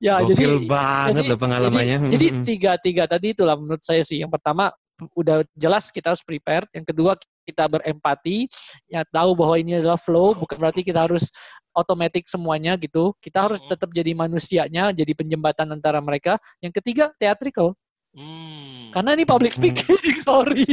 [0.04, 2.10] ya Gokil jadi banget loh pengalamannya.
[2.10, 4.18] Jadi, jadi tiga tiga tadi itulah menurut saya sih.
[4.18, 4.74] Yang pertama
[5.14, 6.66] udah jelas kita harus prepare.
[6.74, 8.48] Yang kedua kita berempati,
[8.88, 11.28] ya tahu bahwa ini adalah flow, bukan berarti kita harus
[11.76, 13.12] otomatis semuanya gitu.
[13.20, 13.68] Kita harus Mhm.
[13.68, 16.40] tetap jadi manusianya, jadi penjembatan antara mereka.
[16.64, 17.76] Yang ketiga theatrical,
[18.14, 18.94] Hmm.
[18.94, 19.58] karena ini public Mhm.
[19.60, 19.84] speaking,
[20.26, 20.64] sorry.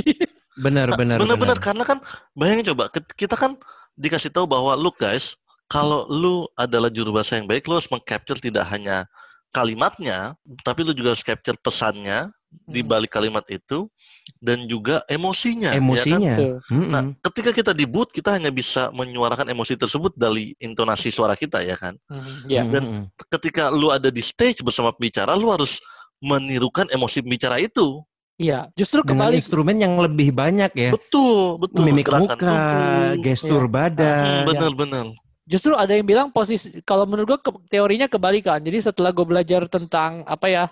[0.60, 1.16] benar benar.
[1.18, 1.64] Bener-bener benar.
[1.64, 1.98] karena kan
[2.36, 3.56] bayangin coba ket- kita kan
[3.96, 5.36] dikasih tahu bahwa look guys
[5.72, 9.08] kalau lu adalah juru bahasa yang baik lu harus mengcapture tidak hanya
[9.56, 12.92] kalimatnya tapi lu juga harus capture pesannya di Hmm.
[12.92, 13.88] balik kalimat itu
[14.38, 15.84] dan juga emosinya ya kan?
[15.84, 16.36] Emosinya.
[16.36, 16.56] Tuh.
[16.68, 16.90] Mm-mm.
[16.92, 21.64] Nah, ketika kita di booth kita hanya bisa menyuarakan emosi tersebut dari intonasi suara kita
[21.64, 21.96] ya kan.
[22.08, 22.64] Mhm, Ya.
[22.68, 23.08] dan-.
[23.28, 25.80] Ketika lu ada di stage bersama pembicara lu harus
[26.20, 28.04] menirukan emosi pembicara itu.
[28.36, 29.38] Iya, justru dengan kebalik.
[29.38, 30.90] instrumen yang lebih banyak ya.
[30.92, 31.86] Betul, betul.
[31.86, 33.22] Mimik Gerakan muka, tubuh.
[33.22, 34.44] gestur Hmm, badan.
[34.50, 35.08] benar-benar.
[35.42, 38.62] Justru ada yang bilang posisi kalau menurut gue ke- teorinya kebalikan.
[38.62, 40.64] Jadi setelah gue belajar tentang apa ya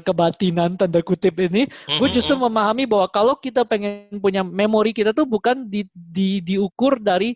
[0.00, 5.24] kebatinan tanda kutip ini, gue justru memahami bahwa kalau kita pengen punya memori kita tuh
[5.24, 7.32] bukan di, di diukur dari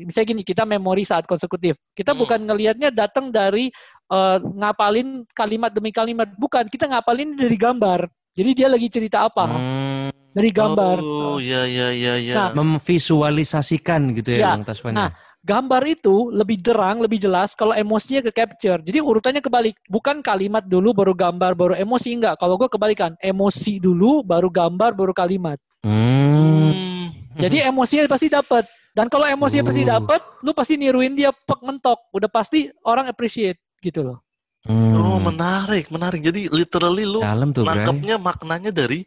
[0.00, 1.74] misalnya gini kita memori saat konsekutif.
[1.92, 2.20] Kita Hmm.
[2.22, 3.74] bukan ngelihatnya datang dari
[4.04, 8.06] eh, ngapalin kalimat demi kalimat, bukan kita ngapalin dari gambar.
[8.34, 10.96] Jadi dia lagi cerita apa Hmm, dari gambar.
[11.00, 12.34] Oh, ya ya ya ya.
[12.36, 14.92] Nah, memvisualisasikan gitu ya, Ya, Bang Tasman.
[14.92, 15.10] nah,
[15.44, 18.80] gambar itu lebih terang, lebih jelas kalau emosinya ke capture.
[18.80, 22.40] Jadi urutannya kebalik, bukan kalimat dulu baru gambar baru emosi enggak.
[22.40, 25.60] Kalau gue kebalikan, emosi dulu baru gambar baru kalimat.
[25.84, 26.72] Hmm.
[26.72, 27.06] Hmm.
[27.36, 28.64] Jadi emosinya pasti dapat.
[28.94, 29.90] Dan kalau emosinya pasti Uh.
[30.00, 31.98] dapat, lu pasti niruin dia pek mentok.
[32.14, 34.18] Udah pasti orang appreciate gitu loh.
[34.64, 34.96] Hmm.
[34.96, 36.24] Oh, menarik, menarik.
[36.24, 37.84] Jadi literally lu Dalam tuh, Bray.
[37.84, 39.04] nangkepnya maknanya dari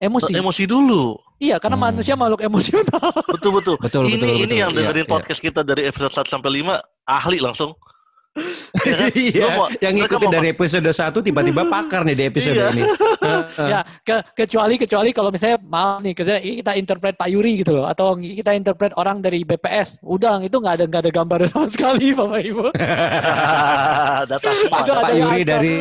[0.00, 0.32] Emosi.
[0.32, 1.20] emosi dulu.
[1.36, 1.86] Iya, karena Hmm.
[1.92, 3.12] manusia makhluk emosional.
[3.28, 3.76] Betul betul.
[3.76, 4.56] Betul, ini betul, ini betul.
[4.56, 5.12] yang Iya, dengerin iya.
[5.12, 7.76] podcast kita dari episode 1 sampai 5 ahli langsung.
[8.76, 9.08] Ya kan?
[9.16, 12.68] Iya, mau- yang ngikutin mau- dari episode 1 tiba-tiba pakar nih di episode Iya.
[12.70, 12.82] ini.
[13.72, 17.86] ya, ke- kecuali kecuali kalau misalnya maaf nih kita, kita interpret Pak Yuri gitu loh
[17.86, 19.98] atau kita interpret orang dari BPS.
[20.00, 22.64] Udah itu nggak ada nggak ada gambar sama sekali Bapak Ibu.
[24.26, 24.70] Data semua.
[24.76, 25.74] Pak ada Yuri yang- dari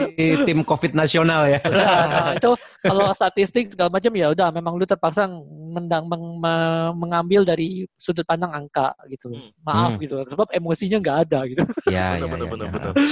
[0.43, 1.59] tim COVID nasional ya.
[1.65, 5.27] Nah, itu kalau statistik segala macam ya udah memang lu terpaksa
[5.75, 9.27] mendang, meng- me- mengambil dari sudut pandang angka gitu.
[9.27, 9.49] Hmm.
[9.61, 10.01] Maaf Hmm.
[10.01, 11.61] gitu sebab emosinya nggak ada gitu.
[11.91, 13.05] Ya, Benar, ya, benar, ya, benar, benar.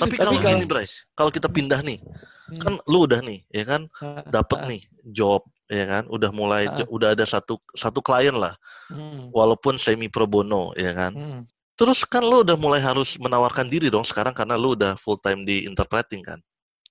[0.00, 1.98] Tapi kalau gini, Bray, kalau kita pindah nih,
[2.44, 2.60] Hmm.
[2.60, 3.88] kan lu udah nih, ya kan,
[4.28, 6.84] dapet ah, nih job, ya kan, udah mulai, Ah.
[6.92, 8.52] udah ada satu satu klien lah,
[8.92, 11.16] hmm, walaupun semi pro bono, ya kan.
[11.16, 11.40] hmm.
[11.72, 15.48] Terus kan lu udah mulai harus menawarkan diri dong sekarang karena lu udah full time
[15.48, 16.36] di interpreting kan,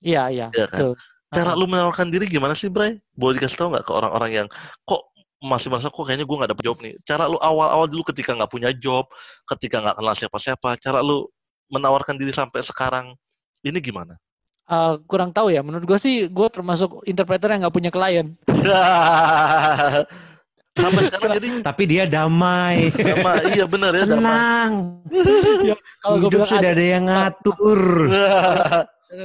[0.01, 0.79] Iya, iya, ya kan.
[0.89, 0.93] betul.
[1.29, 2.97] Cara lu menawarkan diri gimana sih, Bray?
[3.13, 4.47] Boleh dikasih tau nggak ke orang-orang yang
[4.85, 5.01] kok
[5.37, 6.93] masih merasa kok kayaknya gue nggak dapet job nih.
[7.05, 9.05] Cara lu awal-awal dulu ketika nggak punya job,
[9.45, 11.29] ketika nggak kenal siapa-siapa, cara lu
[11.73, 13.17] menawarkan diri sampai sekarang
[13.65, 14.15] ini gimana?
[14.63, 15.59] Ah, kurang tahu ya.
[15.59, 18.31] Menurut gue sih, gue termasuk interpreter yang nggak punya klien.
[20.73, 22.89] sampai sekarang jadi Tapi dia damai.
[22.89, 24.17] sama iya benar ya damai.
[24.17, 24.71] Tenang.
[26.03, 27.81] Kalau gue Hidup bilang sudah ada, ada yang ngatur.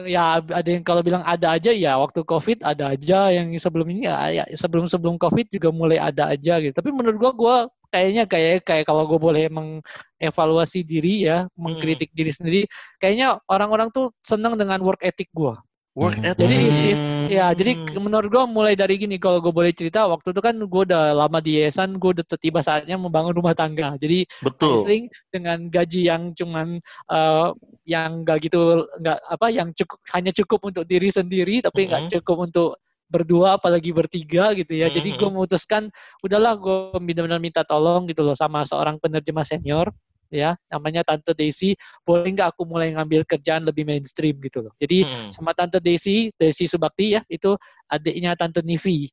[0.04, 4.04] ya ada yang kalau bilang ada aja ya waktu covid ada aja yang sebelum ini
[4.04, 6.76] ya, ya sebelum sebelum covid juga mulai ada aja gitu.
[6.76, 7.56] Tapi menurut gue gue
[7.88, 12.60] kayaknya kayak kayak kalau gue boleh mengevaluasi diri ya, mengkritik diri sendiri,
[12.96, 15.52] kayaknya orang-orang tuh seneng dengan work ethic gue.
[15.98, 16.30] Work Hmm.
[16.30, 16.46] ethic.
[16.46, 16.56] Jadi
[16.94, 18.08] if- Ya, jadi Hmm.
[18.08, 21.44] menurut gue mulai dari gini, kalau gue boleh cerita, waktu itu kan gue udah lama
[21.44, 24.00] di yayasan, gue udah tiba saatnya membangun rumah tangga.
[24.00, 24.80] Jadi betul.
[24.88, 26.80] sering dengan gaji yang cuman
[27.12, 27.48] eh,
[27.84, 32.10] yang gak gitu, nggak apa, yang cukup hanya cukup untuk diri sendiri, tapi nggak Mhm.
[32.16, 32.70] cukup untuk
[33.10, 34.88] berdua, apalagi bertiga gitu ya.
[34.92, 35.34] Jadi gue Mhm.
[35.34, 35.82] memutuskan,
[36.24, 39.88] udahlah gue benar-benar minta tolong gitu loh sama seorang penerjemah senior
[40.28, 41.72] ya namanya Tante Desi
[42.04, 45.32] boleh nggak aku mulai ngambil kerjaan lebih mainstream gitu loh jadi Hmm.
[45.32, 47.56] sama Tante Desi, Desi Subakti ya, itu
[47.88, 49.08] adiknya Tante Nivi,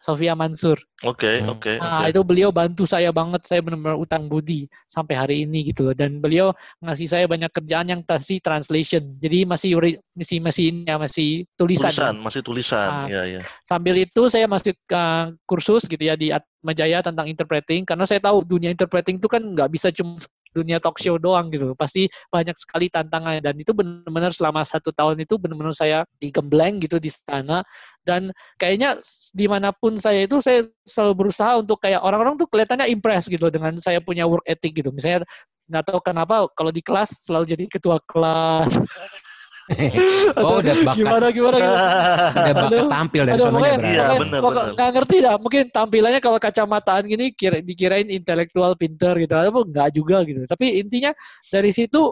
[0.00, 0.80] Sofia Mansur.
[1.04, 1.56] Oke, Hmm.
[1.56, 2.12] oke, Nah, oke.
[2.12, 5.94] itu beliau bantu saya banget, saya benar-benar utang budi sampai hari ini gitu loh.
[5.96, 9.00] Dan beliau ngasih saya banyak kerjaan yang masih translation.
[9.20, 9.76] Jadi masih
[10.16, 11.92] masih masih ini ya, masih tulisan.
[11.92, 12.88] Tulisan, masih tulisan.
[12.88, 13.06] Ah.
[13.08, 13.40] Iya, iya.
[13.64, 18.20] Sambil itu saya masih uh, kursus gitu ya di Atma Jaya tentang interpreting karena saya
[18.20, 20.16] tahu dunia interpreting itu kan nggak bisa cuma
[20.50, 21.72] dunia talk show doang gitu.
[21.78, 26.98] Pasti banyak sekali tantangannya dan itu benar-benar selama satu tahun itu benar-benar saya digembleng gitu
[26.98, 27.62] di sana
[28.02, 28.98] dan kayaknya
[29.30, 33.46] di mana pun saya itu saya selalu berusaha untuk kayak orang-orang tuh kelihatannya impress gitu
[33.52, 34.90] dengan saya punya work ethic gitu.
[34.90, 35.26] Misalnya
[35.70, 38.74] nggak tahu kenapa kalau di kelas selalu jadi ketua kelas.
[40.44, 41.84] oh, udah bakat, gimana gimana gimana.
[42.30, 42.90] udah bakat Aduh.
[42.90, 43.90] tampil dari Aduh, sononya berarti.
[43.90, 44.04] Iya,
[44.42, 45.34] pokoknya benar, ngerti dah.
[45.38, 49.32] Mungkin tampilannya kalau kacamataan gini kira, dikirain intelektual pinter gitu.
[49.32, 50.40] Tapi nggak juga gitu.
[50.44, 51.10] Tapi intinya
[51.48, 52.10] dari situ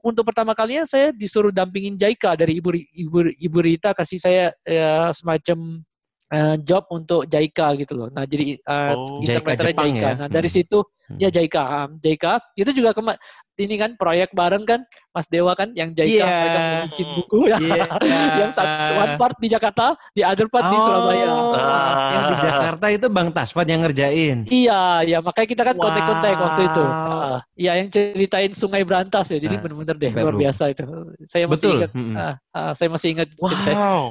[0.00, 5.12] untuk pertama kalinya saya disuruh dampingin Jaika dari Ibu Ibu, Ibu Rita kasih saya ya,
[5.12, 5.84] semacam
[6.26, 8.08] eh, job untuk Jaika gitu loh.
[8.08, 9.20] Nah, jadi eh, Oh.
[9.20, 10.06] Jaika interpreternya Jepang Jaika.
[10.06, 10.12] ya?
[10.16, 10.56] Nah, dari Hmm.
[10.56, 11.20] situ Hmm.
[11.20, 13.12] ya Jaika, um, Jaika itu juga kema
[13.54, 14.80] ini kan proyek bareng kan
[15.12, 16.26] Mas Dewa kan yang Jaika Iya.
[16.26, 16.58] mereka
[16.88, 17.56] bikin buku ya.
[17.60, 17.84] Iya.
[18.40, 21.28] yang satu one part di Jakarta, di other part di Surabaya.
[21.28, 22.08] Oh, Ah.
[22.08, 24.48] yang di Jakarta itu Bang Tasfat yang ngerjain.
[24.48, 26.82] Iya, ya makanya kita kan kontak-kontak waktu itu.
[26.82, 27.12] Wow.
[27.14, 29.36] Ah, Iya, yang ceritain Sungai Berantas ya.
[29.36, 30.24] Jadi Ah, benar-benar deh baru.
[30.24, 30.82] luar biasa itu.
[31.22, 31.76] Saya masih Betul.
[31.78, 31.90] ingat.
[32.16, 33.76] Ah, ah, saya masih ingat ceritanya.
[33.76, 34.04] Wow.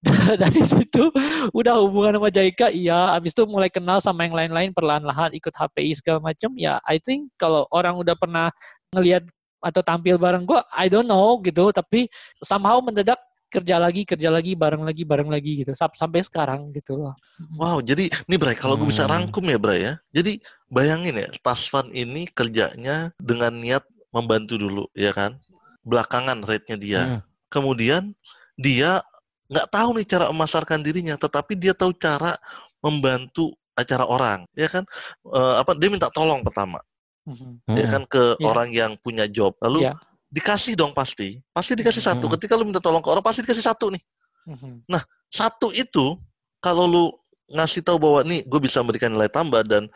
[0.40, 1.12] Dari situ
[1.52, 3.12] udah hubungan sama Jaika, iya.
[3.12, 6.56] Abis itu mulai kenal sama yang lain-lain perlahan-lahan ikut HPI segala macam.
[6.56, 8.48] Ya, I think kalau orang udah pernah
[8.96, 9.28] ngelihat
[9.60, 11.68] atau tampil bareng gua, I don't know gitu.
[11.68, 12.08] Tapi
[12.40, 15.74] somehow mendadak kerja lagi, kerja lagi, bareng lagi, bareng lagi gitu.
[15.76, 17.12] Sam- Sampai sekarang gitu loh.
[17.58, 19.26] Wow, jadi ini Bray, kalau gue bisa Hmm.
[19.26, 19.92] rangkum ya Bray ya.
[20.14, 20.38] Jadi
[20.70, 23.82] bayangin ya, Tasfan ini kerjanya dengan niat
[24.14, 25.36] membantu dulu, ya kan?
[25.82, 27.02] Belakangan rate-nya dia.
[27.02, 27.20] Hmm.
[27.50, 28.14] Kemudian
[28.54, 29.02] dia
[29.50, 32.38] nggak tahu nih cara memasarkan dirinya, tetapi dia tahu cara
[32.78, 34.86] membantu acara orang, ya kan?
[35.26, 36.78] Eh, apa dia minta tolong pertama,
[37.26, 37.66] Mhm.
[37.74, 37.92] ya Hmm.
[37.98, 38.46] kan ke Iya.
[38.46, 39.56] orang yang punya job.
[39.58, 39.98] Lalu Iya.
[40.30, 42.30] dikasih dong pasti, pasti dikasih satu.
[42.30, 42.34] Hmm.
[42.38, 44.02] Ketika lu minta tolong ke orang pasti dikasih satu nih.
[44.46, 44.86] Mhm.
[45.30, 46.18] Satu itu
[46.58, 47.04] kalau lu
[47.50, 49.86] ngasih tahu bahwa nih gue bisa memberikan nilai tambah dan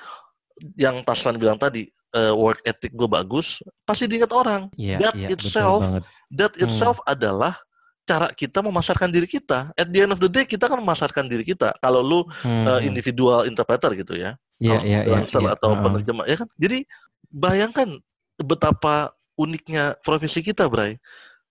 [0.78, 4.70] yang Taslan bilang tadi eh, work ethic gue bagus, pasti diingat orang.
[4.78, 5.82] Iya, That iya, betul itself.
[6.30, 6.62] That Hmm.
[6.62, 7.58] itself adalah
[8.04, 9.72] cara kita memasarkan diri kita.
[9.72, 11.72] At the end of the day kita kan memasarkan diri kita.
[11.80, 12.88] Kalau lu Hmm, eh, hmm.
[12.88, 15.52] individual interpreter gitu ya, Iya, iya, iya, freelancer iya.
[15.56, 15.82] atau Heeh.
[15.82, 16.48] penerjemah ya kan.
[16.54, 16.78] Jadi
[17.26, 17.88] bayangkan
[18.36, 18.94] betapa
[19.34, 21.00] uniknya profesi kita, Bray.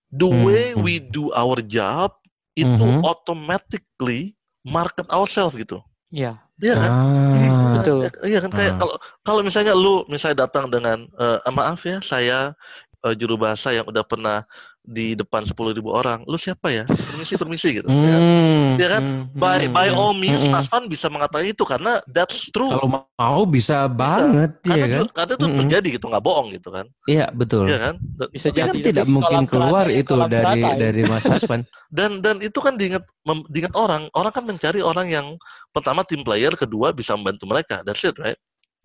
[0.08, 0.80] The Hmm, way hmm.
[0.80, 2.14] we do our job
[2.54, 3.02] itu Mhm.
[3.02, 5.82] automatically market ourselves gitu.
[6.08, 6.38] Iya.
[6.62, 6.90] Iya kan?
[6.94, 7.72] Ah.
[7.74, 7.98] Betul.
[8.06, 8.78] Ya, Iya kan kayak Ah.
[8.78, 8.94] kalau
[9.26, 12.54] kalau misalnya lu misalnya datang dengan eh, maaf ya saya
[13.02, 14.46] eh, juru bahasa yang udah pernah
[14.84, 16.84] di depan 10.000 orang, lu siapa ya?
[16.84, 17.88] Permisi permisi gitu.
[17.88, 18.18] ya.
[18.20, 19.02] Hmm, Ya kan?
[19.02, 20.52] hmm, By hmm, by hmm, all means hmm.
[20.52, 22.68] Tasfan bisa mengatakan itu karena that's true.
[22.68, 25.00] Kalau mau bisa banget, karena ya kan?
[25.08, 25.58] ju- karena itu Mm-mm.
[25.64, 26.84] terjadi gitu, nggak bohong gitu kan.
[27.08, 27.64] Iya, betul.
[27.64, 27.94] Iya kan?
[28.28, 28.80] Bisa kan jadi.
[28.84, 30.76] tidak Tapi mungkin keluar ya, itu dari ya.
[30.76, 31.64] dari Mas Tasman.
[31.96, 34.12] dan dan itu kan diingat mem- diingat orang.
[34.12, 35.26] Orang kan mencari orang yang
[35.72, 37.80] pertama tim player, kedua bisa membantu mereka.
[37.88, 38.36] That's it, right?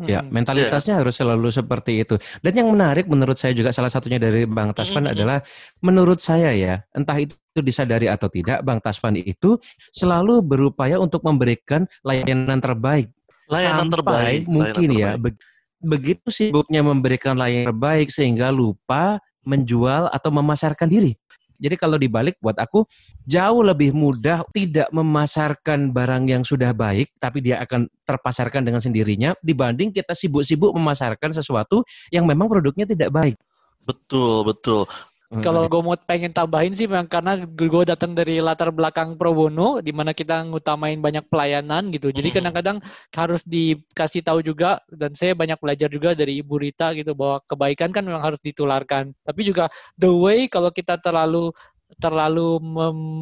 [0.07, 1.01] Ya, mentalitasnya yeah.
[1.03, 2.15] harus selalu seperti itu.
[2.39, 5.15] Dan yang menarik menurut saya juga salah satunya dari Bang Tasvan mm -hmm.
[5.19, 5.37] adalah
[5.83, 9.59] menurut saya ya, entah itu disadari atau tidak, Bang Tasvan itu
[9.91, 13.11] selalu berupaya untuk memberikan layanan terbaik.
[13.51, 15.35] Layanan Sampai terbaik mungkin layanan ya terbaik.
[15.79, 21.17] begitu sibuknya memberikan layanan terbaik sehingga lupa menjual atau memasarkan diri.
[21.60, 22.88] Jadi kalau dibalik buat aku
[23.28, 29.36] jauh lebih mudah tidak memasarkan barang yang sudah baik tapi dia akan terpasarkan dengan sendirinya
[29.43, 33.36] dibanding kita sibuk-sibuk memasarkan sesuatu yang memang produknya tidak baik.
[33.84, 34.86] Betul, betul.
[35.30, 39.77] Kalau gue mau pengen tambahin sih memang karena gue datang dari latar belakang pro bono
[39.77, 42.09] di mana kita ngutamain banyak pelayanan gitu.
[42.09, 42.38] Jadi hmm.
[42.41, 42.77] kadang-kadang
[43.13, 47.93] harus dikasih tahu juga dan saya banyak belajar juga dari Ibu Rita gitu bahwa kebaikan
[47.93, 49.13] kan memang harus ditularkan.
[49.21, 49.69] Tapi juga
[50.01, 51.53] the way kalau kita terlalu
[51.97, 52.61] terlalu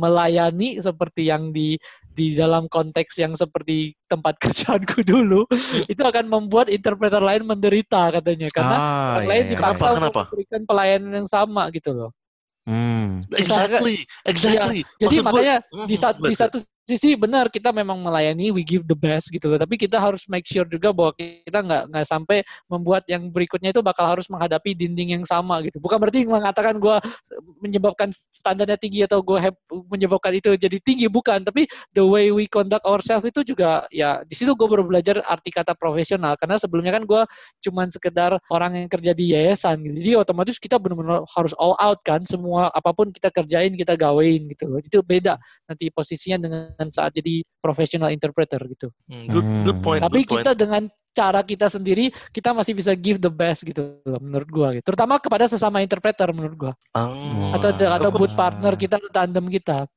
[0.03, 1.79] melayani seperti yang di
[2.11, 5.47] di dalam konteks yang seperti tempat kerjaanku dulu
[5.87, 8.83] itu akan membuat interpreter lain menderita katanya karena ah,
[9.15, 9.51] orang iya, lain iya.
[9.55, 12.11] dipaksa kenapa, untuk memberikan pelayanan yang sama gitu loh.
[12.67, 13.23] Hmm.
[13.31, 14.83] Exactly, exactly.
[14.83, 16.57] Ya, jadi makanya gue, di, satu, di satu
[16.87, 17.51] sisi benar.
[17.51, 19.59] Kita memang melayani we give the best gitu loh.
[19.59, 23.83] Tapi kita harus make sure juga bahwa kita nggak nggak sampai membuat yang berikutnya itu
[23.83, 25.83] bakal harus menghadapi dinding yang sama gitu.
[25.83, 26.95] Bukan berarti mengatakan gue
[27.59, 29.35] menyebabkan standarnya tinggi atau gue
[29.91, 31.43] menyebabkan itu jadi tinggi bukan.
[31.43, 35.51] Tapi the way we conduct ourselves itu juga ya di situ gue baru belajar arti
[35.51, 36.39] kata profesional.
[36.39, 37.21] Karena sebelumnya kan gue
[37.67, 39.95] cuman sekedar orang yang kerja di yayasan gitu.
[39.99, 42.23] Jadi otomatis kita benar-benar harus all out kan.
[42.23, 45.35] Semua apa pun kita kerjain kita gawain gitu itu beda
[45.67, 48.93] nanti posisinya dengan saat jadi professional interpreter gitu.
[49.09, 50.01] Hmm, good, good point.
[50.05, 50.85] Tapi good kita dengan
[51.17, 54.85] cara kita sendiri kita masih bisa give the best gitu loh, menurut gua gitu.
[54.93, 56.73] Terutama kepada sesama interpreter menurut gua.
[56.93, 57.57] Oh.
[57.57, 59.89] Atau atau boot partner kita atau tandem kita.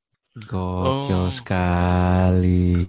[0.49, 1.33] Gokil oh.
[1.33, 2.89] sekali.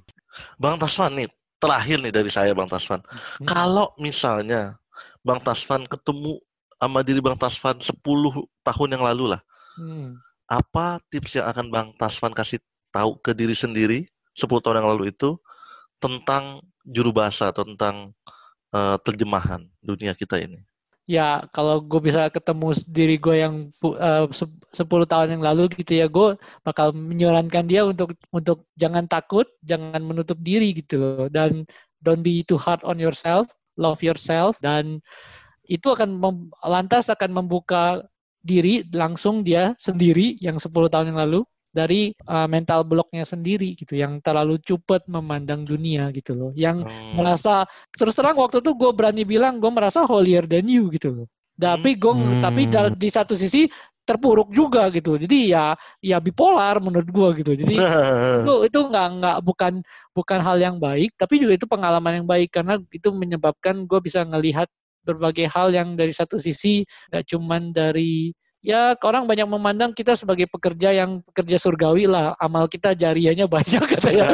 [0.55, 1.27] Bang Tasman nih,
[1.59, 3.03] terakhir nih dari saya Bang Tasman.
[3.03, 3.45] Hmm.
[3.45, 4.79] Kalau misalnya
[5.21, 6.39] Bang Tasman ketemu
[6.81, 7.93] sama diri Bang Tasman 10
[8.65, 9.41] tahun yang lalu lah.
[9.77, 10.17] Hmm.
[10.49, 12.57] Apa tips yang akan Bang Tasman kasih
[12.91, 13.99] tahu ke diri sendiri
[14.35, 15.39] 10 tahun yang lalu itu
[15.97, 18.11] tentang juru bahasa tentang
[18.73, 20.59] uh, terjemahan dunia kita ini?
[21.09, 26.07] Ya, kalau gue bisa ketemu diri gue yang uh, 10 tahun yang lalu gitu ya,
[26.07, 31.27] gue bakal menyarankan dia untuk untuk jangan takut, jangan menutup diri gitu loh.
[31.27, 31.67] Dan
[31.99, 34.55] don't be too hard on yourself, love yourself.
[34.63, 35.03] Dan
[35.67, 36.21] itu akan
[36.63, 38.07] lantas akan membuka
[38.41, 41.41] diri langsung dia sendiri yang 10 tahun yang lalu
[41.71, 46.51] dari uh, mental blocknya sendiri gitu yang terlalu cepat memandang dunia gitu loh.
[46.51, 47.15] Yang hmm.
[47.15, 47.63] merasa
[47.95, 51.27] terus terang waktu itu gue berani bilang gue merasa holier than you gitu loh.
[51.55, 52.43] Tapi gue hmm.
[52.43, 52.61] tapi
[52.99, 53.65] di satu sisi
[54.01, 55.65] terpuruk juga gitu jadi ya
[56.01, 57.51] ya bipolar menurut gue gitu.
[57.55, 57.75] Jadi
[58.43, 59.73] itu itu nggak nggak bukan
[60.11, 62.51] bukan hal yang baik tapi juga itu pengalaman yang baik.
[62.51, 64.67] Karena itu menyebabkan gue bisa ngelihat
[65.01, 70.45] berbagai hal yang dari satu sisi nggak cuman dari ya orang banyak memandang kita sebagai
[70.45, 72.37] pekerja yang pekerja surgawi lah.
[72.37, 74.25] Amal kita jariahnya banyak katanya.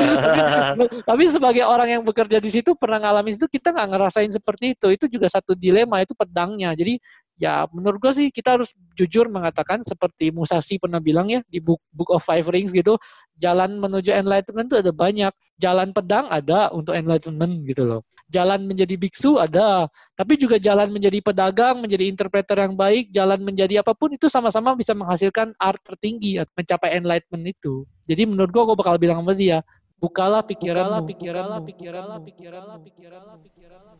[1.07, 4.87] Tapi sebagai orang yang bekerja di situ pernah ngalamin itu kita nggak ngerasain seperti itu.
[4.91, 6.75] Itu juga satu dilema itu pedangnya.
[6.75, 6.99] Jadi
[7.39, 11.79] ya menurut gue sih kita harus jujur mengatakan seperti Musashi pernah bilang ya di book
[11.93, 12.97] Book of Five Rings gitu
[13.37, 15.33] jalan menuju enlightenment itu ada banyak.
[15.57, 19.87] Jalan pedang ada untuk enlightenment gitu loh jalan menjadi biksu ada.
[20.15, 24.75] Tapi juga jalan menjadi pedagang menjadi interpreter yang baik jalan menjadi apa pun itu sama-sama
[24.75, 27.87] bisa menghasilkan art tertinggi mencapai enlightenment itu.
[28.07, 29.63] Jadi menurut gue gue bakal bilang sama dia
[29.97, 33.95] bukalah pikiranlah pikiranlah pikiranlah pikiranlah pikiranlah pikiranlah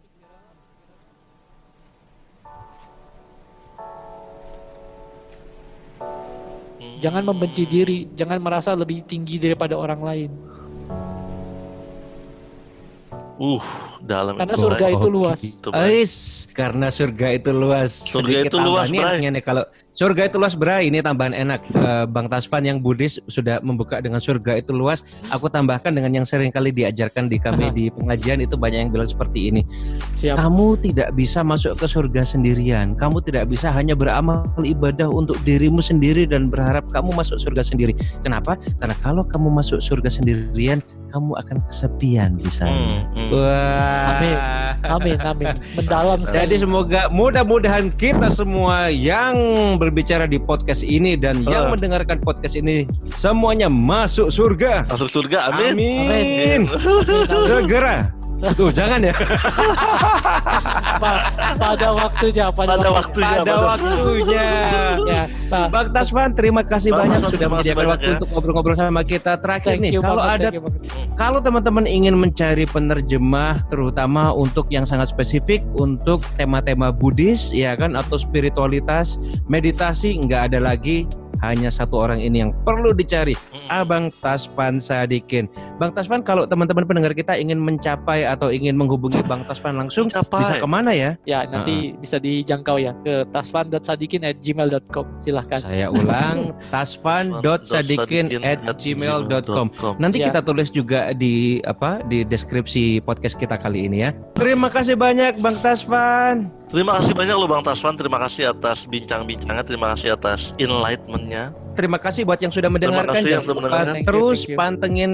[6.97, 10.31] Jangan membenci diri, jangan merasa lebih tinggi daripada orang lain.
[13.37, 13.61] Uh,
[14.03, 14.63] dalam karena itu.
[14.63, 15.39] surga itu luas.
[15.73, 16.13] Ais,
[16.53, 17.91] karena surga itu luas.
[18.05, 19.63] Surga Sedikit itu luas, nih kalau
[19.97, 21.59] surga itu luas berai ini tambahan enak.
[21.73, 25.01] Uh, Bang Tasvan yang Buddhis sudah membuka dengan surga itu luas.
[25.33, 29.09] Aku tambahkan dengan yang sering kali diajarkan di kami di pengajian itu banyak yang bilang
[29.09, 29.65] seperti ini.
[30.21, 30.37] Siap.
[30.37, 32.93] Kamu tidak bisa masuk ke surga sendirian.
[32.93, 37.97] Kamu tidak bisa hanya beramal ibadah untuk dirimu sendiri dan berharap kamu masuk surga sendiri.
[38.21, 38.53] Kenapa?
[38.77, 40.77] Karena kalau kamu masuk surga sendirian,
[41.09, 42.77] kamu akan kesepian di sana.
[42.77, 43.29] Hmm, hmm.
[43.33, 44.05] Wah.
[44.13, 44.37] Amin.
[44.85, 45.47] Amin, amin.
[45.73, 46.37] Mendalam sekali.
[46.45, 49.33] Jadi semoga mudah-mudahan kita semua yang
[49.87, 51.51] berbicara di podcast ini dan uh.
[51.51, 52.83] yang mendengarkan podcast ini
[53.15, 54.87] semuanya masuk surga.
[54.91, 55.51] Masuk surga.
[55.55, 55.73] Amin.
[55.79, 56.05] Amin.
[56.07, 56.61] amin.
[57.47, 59.13] Segera Tuh, jangan ya.
[61.57, 63.39] pada waktunya, pada, pada waktunya.
[63.41, 64.49] Pada waktunya.
[65.11, 68.15] ya, nah, Bang Tasman, terima kasih Bang banyak sudah menyediakan banyak waktu ya.
[68.21, 69.41] untuk ngobrol-ngobrol sama kita.
[69.41, 70.59] Terakhir thank nih, you kalau banget, ada
[71.17, 77.97] kalau teman-teman ingin mencari penerjemah terutama untuk yang sangat spesifik untuk tema-tema Buddhis ya kan
[77.97, 79.17] atau spiritualitas,
[79.49, 81.09] meditasi nggak ada lagi
[81.41, 83.33] hanya satu orang ini yang perlu dicari.
[83.33, 83.67] Mm-mm.
[83.67, 85.45] Abang Tasvan Sadikin.
[85.75, 90.39] Bang Tasvan, kalau teman-teman pendengar kita ingin mencapai atau ingin menghubungi Bang Tasvan langsung, Mencapai.
[90.41, 91.13] bisa ke mana ya?
[91.23, 95.05] Ya, nanti bisa dijangkau ya ke tasvan.sadikin@gmail.com.
[95.19, 95.59] Silahkan.
[95.59, 99.67] Saya ulang, tasvan.sadikin@gmail.com.
[99.97, 100.31] Nanti Ya.
[100.31, 104.09] kita tulis juga di apa di deskripsi podcast kita kali ini ya.
[104.33, 106.49] Terima kasih banyak Bang Tasvan.
[106.67, 107.95] Terima kasih banyak loh Bang Taswan.
[107.95, 109.63] Terima kasih atas bincang-bincangnya.
[109.63, 111.55] Terima kasih atas enlightenment-nya.
[111.77, 113.13] Terima kasih buat yang sudah mendengarkan.
[113.21, 113.93] kasih yang sudah mendengarkan.
[113.93, 114.57] Thank you, terus thank you.
[114.57, 115.11] pantengin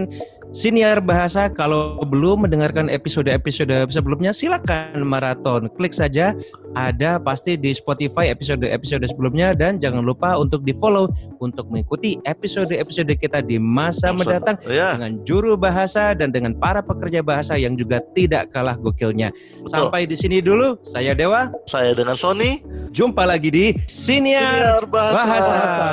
[0.54, 1.52] Siniar Bahasa.
[1.52, 5.68] Kalau belum mendengarkan episode-episode sebelumnya, silakan maraton.
[5.76, 6.32] Klik saja.
[6.74, 11.06] Ada pasti di Spotify episode-episode sebelumnya dan jangan lupa untuk di follow
[11.38, 17.22] untuk mengikuti episode-episode kita di masa mendatang Ya, dengan juru bahasa dan dengan para pekerja
[17.22, 19.30] bahasa yang juga tidak kalah gokilnya.
[19.30, 19.70] betul.
[19.70, 20.82] Sampai di sini dulu.
[20.82, 21.54] Saya Dewa.
[21.70, 22.66] Saya dengan Sony.
[22.90, 25.26] Jumpa lagi di Siniar Siniar bahasa.
[25.26, 25.90] Bahasa.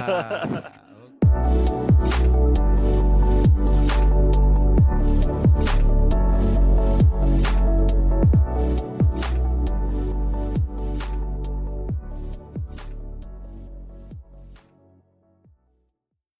[0.00, 0.70] uh,
[1.46, 1.89] okay.